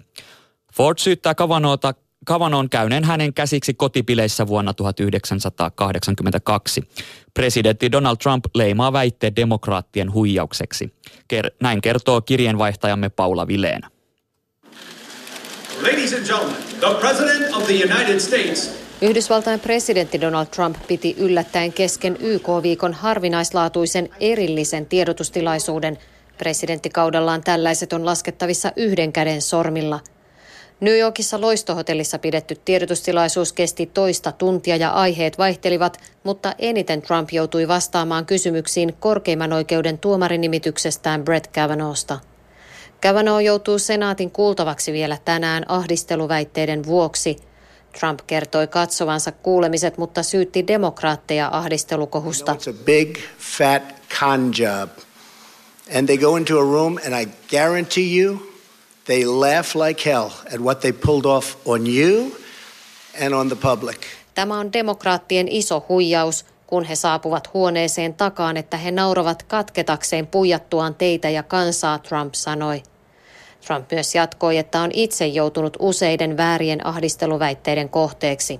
Ford 0.74 0.98
syyttää 0.98 1.36
Kavanaughta 1.36 1.94
Kavanon 2.26 2.70
käyneen 2.70 3.04
hänen 3.04 3.34
käsiksi 3.34 3.74
kotipileissä 3.74 4.48
vuonna 4.48 4.74
1982. 4.74 6.84
Presidentti 7.34 7.92
Donald 7.92 8.18
Trump 8.18 8.46
leimaa 8.56 8.94
väitteet 8.94 9.36
demokraattien 9.36 10.14
huijaukseksi. 10.14 10.94
Ker- 11.34 11.56
näin 11.62 11.82
kertoo 11.82 12.22
kirjeenvaihtajamme 12.22 13.10
Paula 13.10 13.48
Vileen. 13.48 13.82
Ladies 15.82 16.14
and 16.14 16.26
gentlemen, 16.26 16.56
the 16.80 16.96
President 17.00 17.56
of 17.56 17.66
the 17.66 17.74
United 17.74 18.20
States 18.20 18.80
Yhdysvaltain 19.02 19.60
presidentti 19.60 20.22
Donald 20.22 20.48
Trump 20.48 20.78
piti 20.88 21.16
yllättäen 21.18 21.74
kesken 21.74 22.18
YK-viikon 22.20 22.94
harvinaislaatuisen 22.94 24.10
erillisen 24.20 24.86
tiedotustilaisuuden. 24.86 25.98
Presidenttikaudellaan 26.38 27.44
tällaiset 27.44 27.94
on 27.94 28.06
laskettavissa 28.06 28.72
yhden 28.76 29.14
käden 29.14 29.42
sormilla– 29.42 30.00
New 30.80 30.98
Yorkissa 30.98 31.42
loistohotellissa 31.42 32.20
pidetty 32.20 32.56
tiedotustilaisuus 32.66 33.54
kesti 33.54 33.86
toista 33.86 34.32
tuntia 34.32 34.76
ja 34.76 34.92
aiheet 34.92 35.38
vaihtelivat, 35.38 35.98
mutta 36.24 36.56
eniten 36.60 37.02
Trump 37.02 37.30
joutui 37.32 37.68
vastaamaan 37.68 38.26
kysymyksiin 38.26 38.94
korkeimman 39.00 39.54
oikeuden 39.54 39.98
tuomarinimityksestään 39.98 41.24
Brett 41.24 41.48
Kavanaughsta. 41.48 42.20
Kavanaugh 43.02 43.44
joutuu 43.44 43.80
senaatin 43.80 44.32
kuultavaksi 44.32 44.94
vielä 44.94 45.18
tänään 45.26 45.66
ahdisteluväitteiden 45.68 46.86
vuoksi. 46.86 47.38
Trump 48.00 48.20
kertoi 48.28 48.68
katsovansa 48.68 49.32
kuulemiset, 49.32 49.98
mutta 49.98 50.24
syytti 50.24 50.68
demokraatteja 50.68 51.50
ahdistelukohusta. 51.52 52.52
You 52.52 52.74
know, 52.74 53.80
con 54.20 54.52
job. 54.60 54.90
And 55.98 56.06
they 56.06 56.18
go 56.18 56.36
into 56.36 56.60
a 56.60 56.64
room, 56.64 56.98
and 57.06 57.22
I 57.22 57.28
guarantee 57.50 58.22
you, 58.22 58.49
they 59.10 59.26
laugh 59.26 59.76
like 59.76 60.10
hell 60.10 60.30
at 60.54 60.60
what 60.62 60.80
they 60.80 60.92
pulled 60.92 61.26
off 61.26 61.56
on 61.66 61.88
you 61.88 62.32
and 63.26 63.34
on 63.34 63.48
the 63.48 63.56
public. 63.56 63.98
Tämä 64.36 64.60
on 64.60 64.74
demokraattien 64.74 65.48
iso 65.48 65.86
huijaus, 65.90 66.46
kun 66.68 66.84
he 66.84 66.96
saapuvat 66.96 67.54
huoneeseen 67.54 68.14
takaan, 68.14 68.58
että 68.58 68.78
he 68.78 68.92
nauravat 68.92 69.44
katketakseen 69.44 70.28
puijattuaan 70.28 70.96
teitä 70.96 71.30
ja 71.30 71.44
kansaa, 71.44 72.00
Trump 72.00 72.34
sanoi. 72.34 72.84
Trump 73.68 73.92
myös 73.92 74.16
jatkoi, 74.16 74.58
että 74.58 74.82
on 74.82 74.90
itse 74.94 75.28
joutunut 75.28 75.78
useiden 75.80 76.38
väärien 76.38 76.86
ahdisteluväitteiden 76.86 77.90
kohteeksi. 77.90 78.60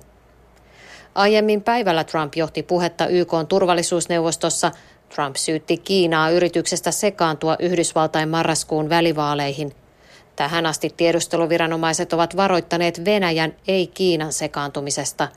Aiemmin 1.14 1.62
päivällä 1.62 2.04
Trump 2.04 2.34
johti 2.34 2.62
puhetta 2.62 3.06
YK 3.06 3.32
turvallisuusneuvostossa. 3.48 4.70
Trump 5.14 5.36
syytti 5.36 5.76
Kiinaa 5.76 6.30
yrityksestä 6.30 6.90
sekaantua 6.90 7.56
Yhdysvaltain 7.58 8.28
marraskuun 8.28 8.88
välivaaleihin. 8.88 9.72
Tähän 10.40 10.66
asti 10.66 10.90
tiedusteluviranomaiset 10.96 12.12
ovat 12.12 12.36
varoittaneet 12.36 13.04
Venäjän 13.04 13.56
ei 13.68 13.86
Kiinan 13.86 14.32
sekaantumisesta. 14.32 15.28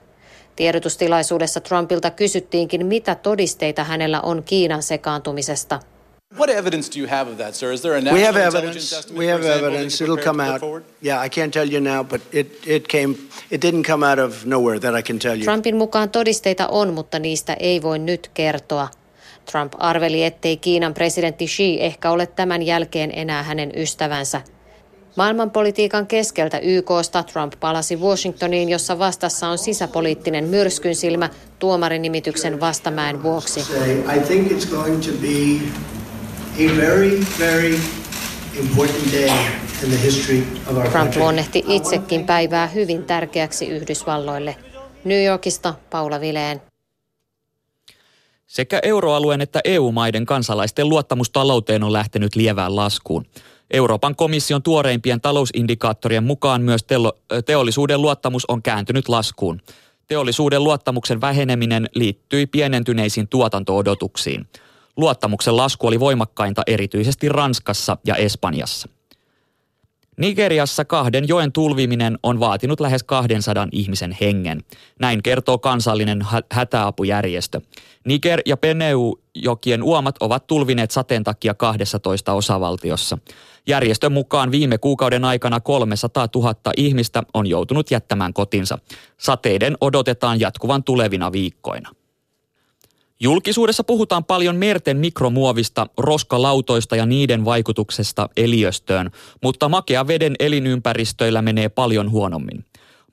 Tiedotustilaisuudessa 0.55 1.59
Trumpilta 1.61 2.11
kysyttiinkin, 2.11 2.85
mitä 2.85 3.15
todisteita 3.15 3.83
hänellä 3.83 4.21
on 4.21 4.43
Kiinan 4.43 4.83
sekaantumisesta– 4.83 5.79
What 6.37 6.49
evidence 6.49 6.93
do 6.93 6.99
you 6.99 7.07
have 7.09 7.31
of 7.31 7.37
that, 7.37 7.55
sir? 7.55 7.71
Is 7.71 7.81
there 7.81 7.97
a 7.97 8.01
national 8.01 8.15
we 8.15 8.25
have 8.25 8.37
evidence. 8.37 9.13
We 9.17 9.27
have 9.27 9.45
evidence. 9.45 10.05
It'll 10.05 10.23
come 10.23 10.43
out. 10.43 10.61
Yeah, 11.05 11.25
I 11.25 11.29
can't 11.29 11.51
tell 11.51 11.73
you 11.73 11.79
now, 11.79 12.03
but 12.03 12.21
it, 12.31 12.67
it 12.67 12.87
came. 12.87 13.15
It 13.51 13.65
didn't 13.65 13.83
come 13.83 14.11
out 14.11 14.19
of 14.19 14.45
nowhere. 14.45 14.79
That 14.79 14.95
I 14.99 15.03
can 15.03 15.19
tell 15.19 15.35
you. 15.35 15.43
Trumpin 15.43 15.75
mukaan 15.75 16.09
todisteita 16.09 16.67
on, 16.67 16.93
mutta 16.93 17.19
niistä 17.19 17.53
ei 17.53 17.81
voi 17.81 17.99
nyt 17.99 18.31
kertoa. 18.33 18.87
Trump 19.51 19.73
arveli, 19.77 20.23
ettei 20.23 20.57
Kiinan 20.57 20.93
presidentti 20.93 21.45
Xi 21.45 21.77
ehkä 21.81 22.11
ole 22.11 22.27
tämän 22.27 22.61
jälkeen 22.61 23.11
enää 23.15 23.43
hänen 23.43 23.71
ystävänsä. 23.75 24.41
Maailmanpolitiikan 25.15 26.07
keskeltä 26.07 26.59
YKsta 26.59 27.23
Trump 27.23 27.53
palasi 27.59 27.95
Washingtoniin, 27.95 28.69
jossa 28.69 28.99
vastassa 28.99 29.47
on 29.47 29.57
sisäpoliittinen 29.57 30.43
myrskyn 30.43 30.95
silmä 30.95 31.29
tuomarinimityksen 31.59 32.59
vastamäen 32.59 33.23
vuoksi. 33.23 33.59
I 34.15 34.19
think 34.19 34.51
it's 34.51 34.69
going 34.69 35.01
to 35.03 35.11
be 35.21 35.61
a 36.65 36.77
very, 36.77 37.19
very 37.39 37.79
important 38.59 39.11
day 39.11 39.29
in 39.83 39.89
the 39.89 40.03
history 40.03 40.43
of 40.67 40.77
our 40.77 40.89
Trump 40.89 41.15
luonnehti 41.15 41.63
itsekin 41.67 42.25
päivää 42.25 42.67
hyvin 42.67 43.03
tärkeäksi 43.03 43.67
Yhdysvalloille. 43.67 44.55
New 45.03 45.25
Yorkista 45.25 45.73
Paula 45.89 46.19
Vileen. 46.19 46.61
Sekä 48.47 48.79
euroalueen 48.83 49.41
että 49.41 49.61
EU-maiden 49.63 50.25
kansalaisten 50.25 50.89
luottamus 50.89 51.29
talouteen 51.29 51.83
on 51.83 51.93
lähtenyt 51.93 52.35
lievään 52.35 52.75
laskuun. 52.75 53.25
Euroopan 53.71 54.15
komission 54.15 54.63
tuoreimpien 54.63 55.21
talousindikaattorien 55.21 56.23
mukaan 56.23 56.61
myös 56.61 56.85
teollisuuden 57.45 58.01
luottamus 58.01 58.45
on 58.47 58.61
kääntynyt 58.61 59.09
laskuun. 59.09 59.61
Teollisuuden 60.07 60.63
luottamuksen 60.63 61.21
väheneminen 61.21 61.89
liittyi 61.95 62.47
pienentyneisiin 62.47 63.27
tuotantoodotuksiin. 63.27 64.47
Luottamuksen 64.97 65.57
lasku 65.57 65.87
oli 65.87 65.99
voimakkainta 65.99 66.61
erityisesti 66.67 67.29
Ranskassa 67.29 67.97
ja 68.05 68.15
Espanjassa. 68.15 68.89
Nigeriassa 70.17 70.85
kahden 70.85 71.27
joen 71.27 71.51
tulviminen 71.51 72.19
on 72.23 72.39
vaatinut 72.39 72.79
lähes 72.79 73.03
200 73.03 73.67
ihmisen 73.71 74.17
hengen. 74.21 74.63
Näin 74.99 75.23
kertoo 75.23 75.57
kansallinen 75.57 76.25
hätäapujärjestö. 76.51 77.61
Niger 78.05 78.41
ja 78.45 78.57
Peneu-jokien 78.57 79.83
uomat 79.83 80.15
ovat 80.19 80.47
tulvineet 80.47 80.91
sateen 80.91 81.23
takia 81.23 81.53
12 81.53 82.33
osavaltiossa. 82.33 83.17
Järjestön 83.67 84.11
mukaan 84.11 84.51
viime 84.51 84.77
kuukauden 84.77 85.25
aikana 85.25 85.59
300 85.59 86.27
000 86.35 86.55
ihmistä 86.77 87.23
on 87.33 87.47
joutunut 87.47 87.91
jättämään 87.91 88.33
kotinsa. 88.33 88.77
Sateiden 89.17 89.77
odotetaan 89.81 90.39
jatkuvan 90.39 90.83
tulevina 90.83 91.31
viikkoina. 91.31 91.89
Julkisuudessa 93.23 93.83
puhutaan 93.83 94.25
paljon 94.25 94.55
merten 94.55 94.97
mikromuovista, 94.97 95.87
roskalautoista 95.97 96.95
ja 96.95 97.05
niiden 97.05 97.45
vaikutuksesta 97.45 98.29
eliöstöön, 98.37 99.11
mutta 99.43 99.69
makean 99.69 100.07
veden 100.07 100.35
elinympäristöillä 100.39 101.41
menee 101.41 101.69
paljon 101.69 102.11
huonommin. 102.11 102.65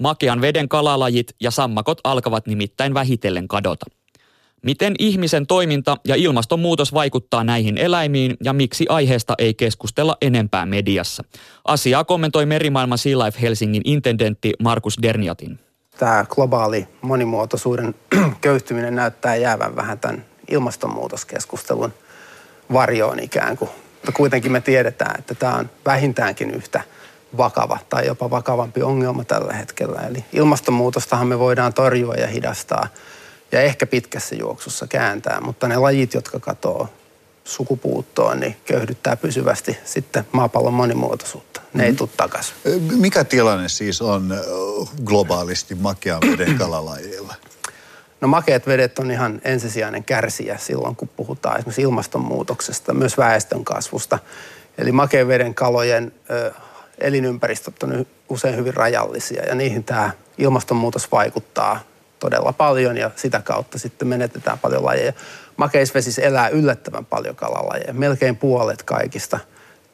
Makean 0.03 0.41
veden 0.41 0.69
kalalajit 0.69 1.35
ja 1.41 1.51
sammakot 1.51 2.01
alkavat 2.05 2.47
nimittäin 2.47 2.95
vähitellen 2.95 3.49
kadota. 3.49 3.87
Miten 4.63 4.95
ihmisen 4.99 5.47
toiminta 5.47 5.97
ja 6.07 6.15
ilmastonmuutos 6.15 6.95
vaikuttaa 6.95 7.45
näihin 7.45 7.79
eläimiin 7.79 8.37
ja 8.45 8.53
miksi 8.53 8.87
aiheesta 8.89 9.35
ei 9.39 9.55
keskustella 9.55 10.17
enempää 10.23 10.67
mediassa? 10.67 11.25
Asiaa 11.65 12.05
kommentoi 12.05 12.47
Merimaailman 12.47 12.99
Sea 12.99 13.19
Life 13.19 13.41
Helsingin 13.41 13.83
intendentti 13.85 14.53
Markus 14.63 14.99
Derniatin 15.03 15.70
tämä 15.99 16.25
globaali 16.29 16.89
monimuotoisuuden 17.03 17.95
köyhtyminen 18.41 18.97
näyttää 18.97 19.37
jäävän 19.37 19.77
vähän 19.77 19.99
tämän 19.99 20.25
ilmastonmuutoskeskustelun 20.49 21.95
varjoon 22.73 23.21
ikään 23.21 23.57
kuin. 23.57 23.71
Mutta 23.95 24.13
kuitenkin 24.13 24.53
me 24.53 24.61
tiedetään, 24.61 25.19
että 25.19 25.35
tämä 25.35 25.55
on 25.55 25.71
vähintäänkin 25.87 26.51
yhtä 26.51 26.81
vakava 27.37 27.79
tai 27.89 28.07
jopa 28.07 28.31
vakavampi 28.31 28.83
ongelma 28.83 29.25
tällä 29.25 29.53
hetkellä. 29.53 30.01
Eli 30.01 30.25
ilmastonmuutostahan 30.33 31.27
me 31.27 31.39
voidaan 31.39 31.75
torjua 31.75 32.15
ja 32.15 32.27
hidastaa 32.27 32.89
ja 33.53 33.61
ehkä 33.61 33.87
pitkässä 33.87 34.35
juoksussa 34.35 34.87
kääntää, 34.87 35.41
mutta 35.41 35.69
ne 35.69 35.77
lajit, 35.77 36.15
jotka 36.15 36.41
katoaa 36.41 36.89
sukupuuttoon, 37.51 38.41
niin 38.41 38.57
köyhdyttää 38.65 39.17
pysyvästi 39.17 39.79
sitten 39.85 40.27
maapallon 40.33 40.75
monimuotoisuutta. 40.75 41.61
Ne 41.75 41.85
ei 41.85 41.91
mm. 41.91 41.97
tule 41.97 42.09
takaisin. 42.17 42.55
Mikä 42.97 43.25
tilanne 43.25 43.69
siis 43.69 44.03
on 44.03 44.35
globaalisti 45.05 45.75
makean 45.75 46.21
veden 46.21 46.59
kalalajilla? 46.59 47.35
No 48.21 48.29
makeat 48.29 48.67
vedet 48.67 48.99
on 48.99 49.11
ihan 49.11 49.41
ensisijainen 49.45 50.05
kärsijä 50.05 50.59
silloin, 50.59 50.97
kun 50.97 51.09
puhutaan 51.09 51.59
esimerkiksi 51.59 51.83
ilmastonmuutoksesta, 51.83 52.95
myös 52.95 53.19
väestön 53.19 53.65
kasvusta. 53.65 54.19
Eli 54.79 54.93
makeen 54.93 55.29
veden 55.29 55.55
kalojen 55.55 56.13
ö, 56.31 56.53
elinympäristöt 56.99 57.83
on 57.83 58.07
usein 58.29 58.57
hyvin 58.57 58.75
rajallisia 58.75 59.45
ja 59.45 59.55
niihin 59.55 59.85
tämä 59.85 60.11
ilmastonmuutos 60.39 61.13
vaikuttaa 61.13 61.81
todella 62.21 62.53
paljon 62.53 62.97
ja 62.97 63.11
sitä 63.17 63.41
kautta 63.41 63.79
sitten 63.79 64.09
menetetään 64.09 64.59
paljon 64.59 64.85
lajeja. 64.85 65.13
Makeisvesissä 65.57 66.23
elää 66.23 66.49
yllättävän 66.49 67.05
paljon 67.05 67.37
kalalajeja. 67.37 67.95
Melkein 67.95 68.37
puolet 68.37 68.83
kaikista 68.83 69.39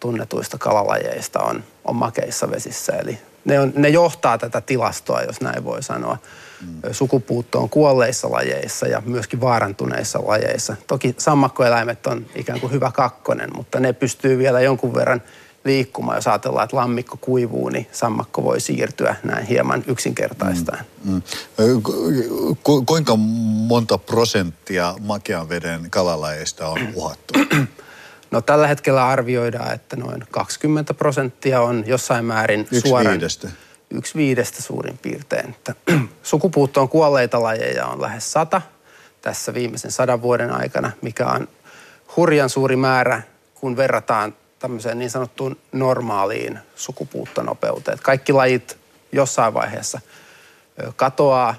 tunnetuista 0.00 0.58
kalalajeista 0.58 1.42
on, 1.42 1.64
on 1.84 1.96
makeissa 1.96 2.50
vesissä. 2.50 2.92
Eli 2.92 3.18
ne, 3.44 3.60
on, 3.60 3.72
ne 3.76 3.88
johtaa 3.88 4.38
tätä 4.38 4.60
tilastoa, 4.60 5.22
jos 5.22 5.40
näin 5.40 5.64
voi 5.64 5.82
sanoa. 5.82 6.18
Mm. 6.60 6.80
Sukupuutto 6.92 7.60
on 7.60 7.68
kuolleissa 7.68 8.32
lajeissa 8.32 8.86
ja 8.86 9.02
myöskin 9.06 9.40
vaarantuneissa 9.40 10.26
lajeissa. 10.26 10.76
Toki 10.86 11.14
sammakkoeläimet 11.18 12.06
on 12.06 12.26
ikään 12.34 12.60
kuin 12.60 12.72
hyvä 12.72 12.90
kakkonen, 12.94 13.50
mutta 13.56 13.80
ne 13.80 13.92
pystyy 13.92 14.38
vielä 14.38 14.60
jonkun 14.60 14.94
verran– 14.94 15.22
liikkumaan. 15.66 16.16
Jos 16.16 16.26
ajatellaan, 16.26 16.64
että 16.64 16.76
lammikko 16.76 17.16
kuivuu, 17.20 17.68
niin 17.68 17.86
sammakko 17.92 18.44
voi 18.44 18.60
siirtyä 18.60 19.16
näin 19.24 19.46
hieman 19.46 19.84
yksinkertaistaan. 19.86 20.84
Mm, 21.04 21.12
mm. 21.12 21.22
Ku, 22.62 22.82
kuinka 22.82 23.16
monta 23.16 23.98
prosenttia 23.98 24.94
makean 25.00 25.48
veden 25.48 25.90
kalalajeista 25.90 26.68
on 26.68 26.78
uhattu? 26.94 27.34
No 28.30 28.40
tällä 28.40 28.66
hetkellä 28.66 29.08
arvioidaan, 29.08 29.74
että 29.74 29.96
noin 29.96 30.24
20 30.30 30.94
prosenttia 30.94 31.60
on 31.60 31.84
jossain 31.86 32.24
määrin 32.24 32.60
yksi 32.60 32.80
suoran... 32.80 33.12
Viidestä. 33.12 33.48
Yksi 33.90 34.14
viidestä 34.14 34.62
suurin 34.62 34.98
piirtein. 34.98 35.56
Sukupuuttoon 36.22 36.88
kuolleita 36.88 37.42
lajeja 37.42 37.86
on 37.86 38.02
lähes 38.02 38.32
sata 38.32 38.62
tässä 39.22 39.54
viimeisen 39.54 39.90
sadan 39.90 40.22
vuoden 40.22 40.50
aikana, 40.50 40.90
mikä 41.02 41.26
on 41.26 41.48
hurjan 42.16 42.50
suuri 42.50 42.76
määrä, 42.76 43.22
kun 43.54 43.76
verrataan 43.76 44.34
tämmöiseen 44.58 44.98
niin 44.98 45.10
sanottuun 45.10 45.56
normaaliin 45.72 46.58
sukupuuttonopeuteen. 46.76 47.98
Kaikki 48.02 48.32
lajit 48.32 48.78
jossain 49.12 49.54
vaiheessa 49.54 50.00
katoaa, 50.96 51.54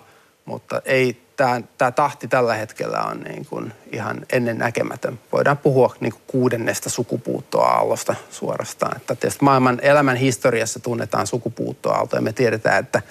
mutta 0.46 0.82
ei 0.86 1.22
tämä, 1.38 1.62
tämä 1.78 1.92
tahti 1.92 2.28
tällä 2.28 2.56
hetkellä 2.56 3.00
on 3.00 3.20
niin 3.20 3.46
kuin 3.46 3.74
ihan 3.92 4.26
ennen 4.32 4.58
näkemätön. 4.58 5.20
Voidaan 5.32 5.58
puhua 5.58 5.96
niin 6.00 6.14
kuin 6.14 6.24
kuudennesta 6.28 6.90
sukupuuttoaallosta 6.90 8.16
suorastaan. 8.30 8.98
Että 8.98 9.16
tietysti 9.16 9.44
maailman 9.44 9.80
elämän 9.82 10.18
historiassa 10.18 10.80
tunnetaan 10.80 11.28
sukupuuttoaaltoja. 11.28 12.22
Me 12.22 12.34
tiedetään, 12.34 12.80
että 12.80 13.02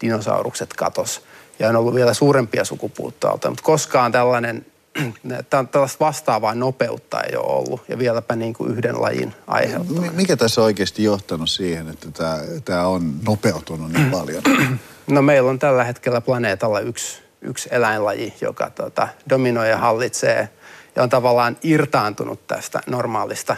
dinosaurukset 0.00 0.72
katos 0.72 1.22
ja 1.58 1.68
on 1.68 1.76
ollut 1.76 1.94
vielä 1.94 2.14
suurempia 2.14 2.64
sukupuuttoaaltoja, 2.64 3.50
mutta 3.50 3.64
koskaan 3.64 4.12
tällainen 4.12 4.66
tällaista 5.70 6.04
vastaavaa 6.04 6.54
nopeutta 6.54 7.20
ei 7.20 7.36
ole 7.36 7.46
ollut 7.46 7.80
ja 7.88 7.98
vieläpä 7.98 8.36
niin 8.36 8.54
kuin 8.54 8.72
yhden 8.72 9.02
lajin 9.02 9.34
aiheuttamana. 9.46 10.12
Mikä 10.12 10.36
tässä 10.36 10.60
on 10.60 10.64
oikeasti 10.64 11.02
johtanut 11.02 11.50
siihen, 11.50 11.88
että 11.88 12.10
tämä, 12.10 12.38
tämä 12.64 12.86
on 12.86 13.14
nopeutunut 13.26 13.92
niin 13.92 14.10
paljon? 14.10 14.42
No 15.08 15.22
meillä 15.22 15.50
on 15.50 15.58
tällä 15.58 15.84
hetkellä 15.84 16.20
planeetalla 16.20 16.80
yksi, 16.80 17.22
yksi 17.42 17.68
eläinlaji, 17.72 18.34
joka 18.40 18.70
tota, 18.70 19.08
dominoi 19.30 19.70
ja 19.70 19.78
hallitsee 19.78 20.48
ja 20.96 21.02
on 21.02 21.08
tavallaan 21.08 21.56
irtaantunut 21.62 22.46
tästä 22.46 22.80
normaalista 22.86 23.56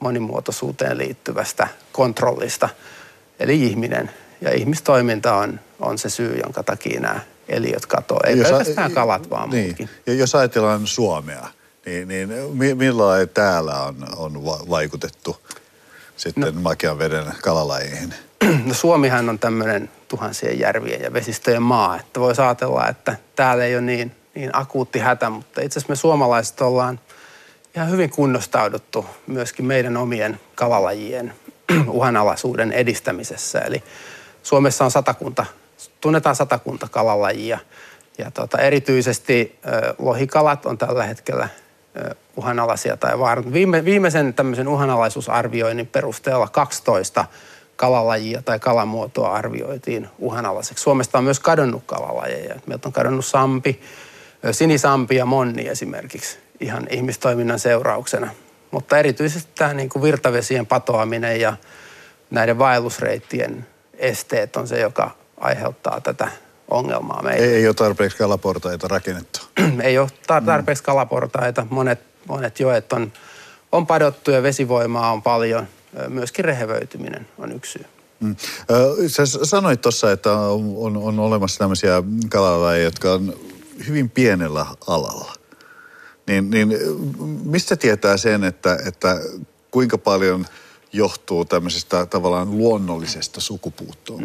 monimuotoisuuteen 0.00 0.98
liittyvästä 0.98 1.68
kontrollista. 1.92 2.68
Eli 3.40 3.62
ihminen 3.62 4.10
ja 4.40 4.52
ihmistoiminta 4.52 5.34
on, 5.34 5.60
on 5.80 5.98
se 5.98 6.10
syy, 6.10 6.40
jonka 6.42 6.62
takia 6.62 7.00
nämä 7.00 7.20
eliöt 7.48 7.86
katoaa. 7.86 8.22
Ei 8.26 8.38
jos 8.38 8.48
pelkästään 8.48 8.92
a, 8.92 8.94
kalat, 8.94 9.30
vaan 9.30 9.50
niin. 9.50 9.64
muutkin. 9.64 9.88
Ja 10.06 10.14
jos 10.14 10.34
ajatellaan 10.34 10.86
Suomea, 10.86 11.46
niin, 11.86 12.08
niin 12.08 12.28
milloin 12.74 13.28
täällä 13.28 13.82
on, 13.82 13.96
on 14.16 14.44
vaikutettu 14.44 15.36
sitten 16.16 16.54
no, 16.54 16.60
makean 16.60 16.98
veden 16.98 17.24
kalalajiin? 17.42 18.14
No 18.66 18.74
Suomihan 18.74 19.28
on 19.28 19.38
tämmöinen 19.38 19.90
tuhansien 20.08 20.58
järvien 20.58 21.02
ja 21.02 21.12
vesistöjen 21.12 21.62
maa, 21.62 21.96
että 21.96 22.20
voisi 22.20 22.42
ajatella, 22.42 22.88
että 22.88 23.16
täällä 23.36 23.64
ei 23.64 23.74
ole 23.74 23.82
niin, 23.82 24.12
niin 24.34 24.50
akuutti 24.52 24.98
hätä, 24.98 25.30
mutta 25.30 25.60
itse 25.60 25.78
asiassa 25.78 25.92
me 25.92 25.96
suomalaiset 25.96 26.60
ollaan 26.60 27.00
ihan 27.76 27.90
hyvin 27.90 28.10
kunnostauduttu 28.10 29.06
myöskin 29.26 29.64
meidän 29.64 29.96
omien 29.96 30.40
kalalajien 30.54 31.34
uhanalaisuuden 31.88 32.72
edistämisessä. 32.72 33.58
Eli 33.58 33.82
Suomessa 34.42 34.84
on 34.84 34.90
satakunta, 34.90 35.46
tunnetaan 36.02 36.36
satakunta 36.36 36.88
kalalajia 36.90 37.58
ja 38.18 38.30
tota, 38.30 38.58
erityisesti 38.58 39.58
ö, 39.66 39.94
lohikalat 39.98 40.66
on 40.66 40.78
tällä 40.78 41.04
hetkellä 41.04 41.48
ö, 41.96 42.14
uhanalaisia 42.36 42.96
tai 42.96 43.18
vaarant. 43.18 43.52
Viime, 43.52 43.84
viimeisen 43.84 44.34
tämmöisen 44.34 44.68
uhanalaisuusarvioinnin 44.68 45.86
perusteella 45.86 46.48
12 46.48 47.24
kalalajia 47.76 48.42
tai 48.42 48.58
kalamuotoa 48.58 49.32
arvioitiin 49.32 50.08
uhanalaiseksi. 50.18 50.82
Suomesta 50.82 51.18
on 51.18 51.24
myös 51.24 51.40
kadonnut 51.40 51.82
kalalajeja. 51.86 52.54
Meiltä 52.66 52.88
on 52.88 52.92
kadonnut 52.92 53.24
sampi, 53.24 53.80
sinisampi 54.50 55.16
ja 55.16 55.26
monni 55.26 55.68
esimerkiksi 55.68 56.38
ihan 56.60 56.86
ihmistoiminnan 56.90 57.58
seurauksena. 57.58 58.30
Mutta 58.70 58.98
erityisesti 58.98 59.50
tämä 59.54 59.74
niin 59.74 59.88
kuin 59.88 60.02
virtavesien 60.02 60.66
patoaminen 60.66 61.40
ja 61.40 61.56
näiden 62.30 62.58
vaellusreittien 62.58 63.66
esteet 63.94 64.56
on 64.56 64.68
se, 64.68 64.80
joka 64.80 65.10
aiheuttaa 65.42 66.00
tätä 66.00 66.28
ongelmaa 66.68 67.22
meille. 67.22 67.46
Ei, 67.46 67.54
ei 67.54 67.66
ole 67.66 67.74
tarpeeksi 67.74 68.18
kalaportaita 68.18 68.88
rakennettu. 68.88 69.40
ei 69.82 69.98
ole 69.98 70.08
tar- 70.08 70.44
tarpeeksi 70.46 70.84
kalaportaita. 70.84 71.66
Monet, 71.70 72.00
monet 72.28 72.60
joet 72.60 72.92
on, 72.92 73.12
on 73.72 73.86
padottu 73.86 74.30
ja 74.30 74.42
vesivoimaa 74.42 75.12
on 75.12 75.22
paljon. 75.22 75.68
Myöskin 76.08 76.44
rehevöityminen 76.44 77.28
on 77.38 77.52
yksi 77.52 77.72
syy. 77.72 77.86
Mm. 78.20 78.36
Sä 79.06 79.26
sanoit 79.26 79.80
tuossa, 79.80 80.12
että 80.12 80.32
on, 80.32 80.74
on, 80.76 80.96
on 80.96 81.18
olemassa 81.18 81.58
tämmöisiä 81.58 82.02
kalalajeja, 82.28 82.84
jotka 82.84 83.12
on 83.12 83.34
hyvin 83.88 84.10
pienellä 84.10 84.66
alalla. 84.86 85.32
Niin, 86.26 86.50
niin 86.50 86.76
mistä 87.44 87.76
tietää 87.76 88.16
sen, 88.16 88.44
että, 88.44 88.78
että 88.86 89.20
kuinka 89.70 89.98
paljon 89.98 90.46
johtuu 90.92 91.44
tämmöisestä 91.44 92.06
tavallaan 92.06 92.58
luonnollisesta 92.58 93.40
sukupuuttoon 93.40 94.24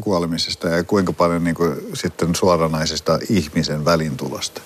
kuolemisesta 0.00 0.68
ja 0.68 0.84
kuinka 0.84 1.12
paljon 1.12 1.44
niin 1.44 1.56
kuin, 1.56 1.76
sitten 1.94 2.34
suoranaisesta 2.34 3.18
ihmisen 3.30 3.84
välintulosta? 3.84 4.60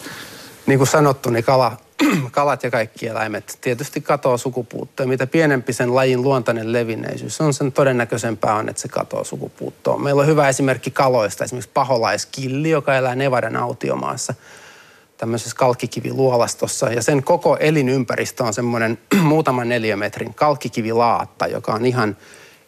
Niin 0.67 0.79
kuin 0.79 0.89
sanottu, 0.89 1.31
niin 1.31 1.45
kala, 1.45 1.77
kalat 2.31 2.63
ja 2.63 2.71
kaikki 2.71 3.07
eläimet 3.07 3.59
tietysti 3.61 4.01
katoaa 4.01 4.37
sukupuuttoon. 4.37 5.09
Mitä 5.09 5.27
pienempi 5.27 5.73
sen 5.73 5.95
lajin 5.95 6.23
luontainen 6.23 6.73
levinneisyys 6.73 7.41
on, 7.41 7.55
sen 7.55 7.73
todennäköisempää 7.73 8.55
on, 8.55 8.69
että 8.69 8.83
se 8.83 8.89
katoaa 8.89 9.25
sukupuuttoon. 9.25 10.03
Meillä 10.03 10.21
on 10.21 10.27
hyvä 10.27 10.49
esimerkki 10.49 10.91
kaloista, 10.91 11.45
esimerkiksi 11.45 11.71
paholaiskilli, 11.75 12.71
joka 12.71 12.97
elää 12.97 13.15
Nevadan 13.15 13.57
autiomaassa– 13.57 14.35
tämmöisessä 15.21 15.57
kalkkikiviluolastossa. 15.57 16.93
Ja 16.93 17.03
sen 17.03 17.23
koko 17.23 17.57
elinympäristö 17.57 18.45
on 18.45 18.55
semmoinen 18.55 18.99
muutaman 19.23 19.69
neliömetrin 19.69 20.35
kalkkikivilaatta, 20.35 21.47
joka 21.47 21.73
on 21.73 21.87
ihan, 21.87 22.17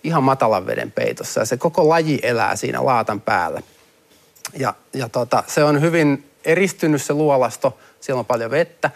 ihan 0.04 0.22
matalan 0.22 0.66
veden 0.66 0.92
peitossa. 0.92 1.40
Ja 1.40 1.46
se 1.46 1.56
koko 1.56 1.88
laji 1.88 2.18
elää 2.22 2.56
siinä 2.56 2.84
laatan 2.84 3.20
päällä. 3.20 3.62
Ja, 4.56 4.74
ja 4.94 5.08
tota, 5.08 5.42
se 5.46 5.64
on 5.64 5.80
hyvin 5.80 6.30
eristynyt 6.44 7.02
se 7.02 7.12
luolasto, 7.12 7.78
siellä 8.00 8.20
on 8.20 8.26
paljon 8.26 8.50
vettä 8.50 8.90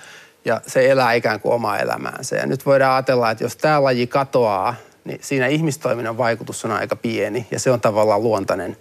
ja 0.45 0.61
se 0.67 0.91
elää 0.91 1.13
ikään 1.13 1.41
kuin 1.41 1.53
omaa 1.53 1.79
elämäänsä. 1.79 2.37
Ja 2.37 2.47
nyt 2.47 2.67
voidaan 2.67 2.95
ajatella, 2.95 3.31
että 3.31 3.45
jos 3.45 3.57
tämä 3.57 3.83
laji 3.83 4.07
katoaa, 4.07 4.75
niin 5.05 5.19
siinä 5.23 5.47
ihmistoiminnan 5.47 6.19
vaikutus 6.19 6.65
on 6.65 6.73
aika 6.73 6.97
pieni 6.97 7.47
ja 7.51 7.61
se 7.61 7.71
on 7.71 7.81
tavallaan 7.81 8.23
luontainen 8.23 8.77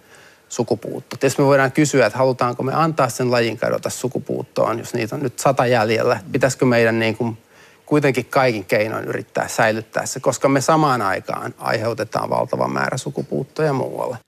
sukupuutto. 0.48 1.16
Tietysti 1.16 1.42
me 1.42 1.48
voidaan 1.48 1.72
kysyä, 1.72 2.06
että 2.06 2.18
halutaanko 2.18 2.62
me 2.62 2.72
antaa 2.74 3.08
sen 3.08 3.30
lajin 3.30 3.58
kadota 3.58 3.90
sukupuuttoon, 3.90 4.78
jos 4.78 4.94
niitä 4.94 5.16
on 5.16 5.22
nyt 5.22 5.38
sata 5.38 5.66
jäljellä. 5.66 6.20
Pitäisikö 6.32 6.64
meidän 6.64 6.98
niin 6.98 7.16
kuin 7.16 7.38
kuitenkin 7.86 8.26
kaikin 8.26 8.64
keinoin 8.64 9.04
yrittää 9.04 9.48
säilyttää 9.48 10.06
se, 10.06 10.20
koska 10.20 10.48
me 10.48 10.60
samaan 10.60 11.02
aikaan 11.02 11.54
aiheutetaan 11.58 12.30
valtava 12.30 12.68
määrä 12.68 12.96
sukupuuttoja 12.96 13.72
muualle. 13.72 14.18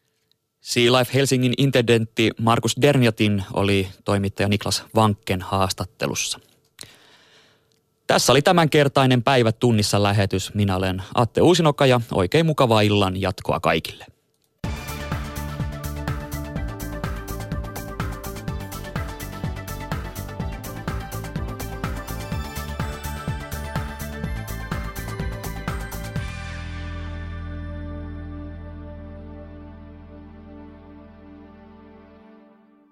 Sea 0.61 0.92
Life 0.92 1.14
Helsingin 1.14 1.54
intendentti 1.59 2.31
Markus 2.40 2.76
Derniatin 2.83 3.44
oli 3.52 3.88
toimittaja 4.04 4.48
Niklas 4.48 4.85
Vankken 4.94 5.42
haastattelussa. 5.42 6.40
Tässä 8.07 8.33
oli 8.33 8.42
tämänkertainen 8.42 9.22
päivä 9.22 9.52
tunnissa 9.52 10.02
lähetys. 10.02 10.54
Minä 10.54 10.76
olen 10.76 11.02
Atte 11.14 11.40
Uusinoka 11.40 11.87
ja 11.87 12.00
oikein 12.12 12.46
mukavaa 12.46 12.81
illan 12.81 13.20
jatkoa 13.20 13.61
kaikille. 13.61 14.07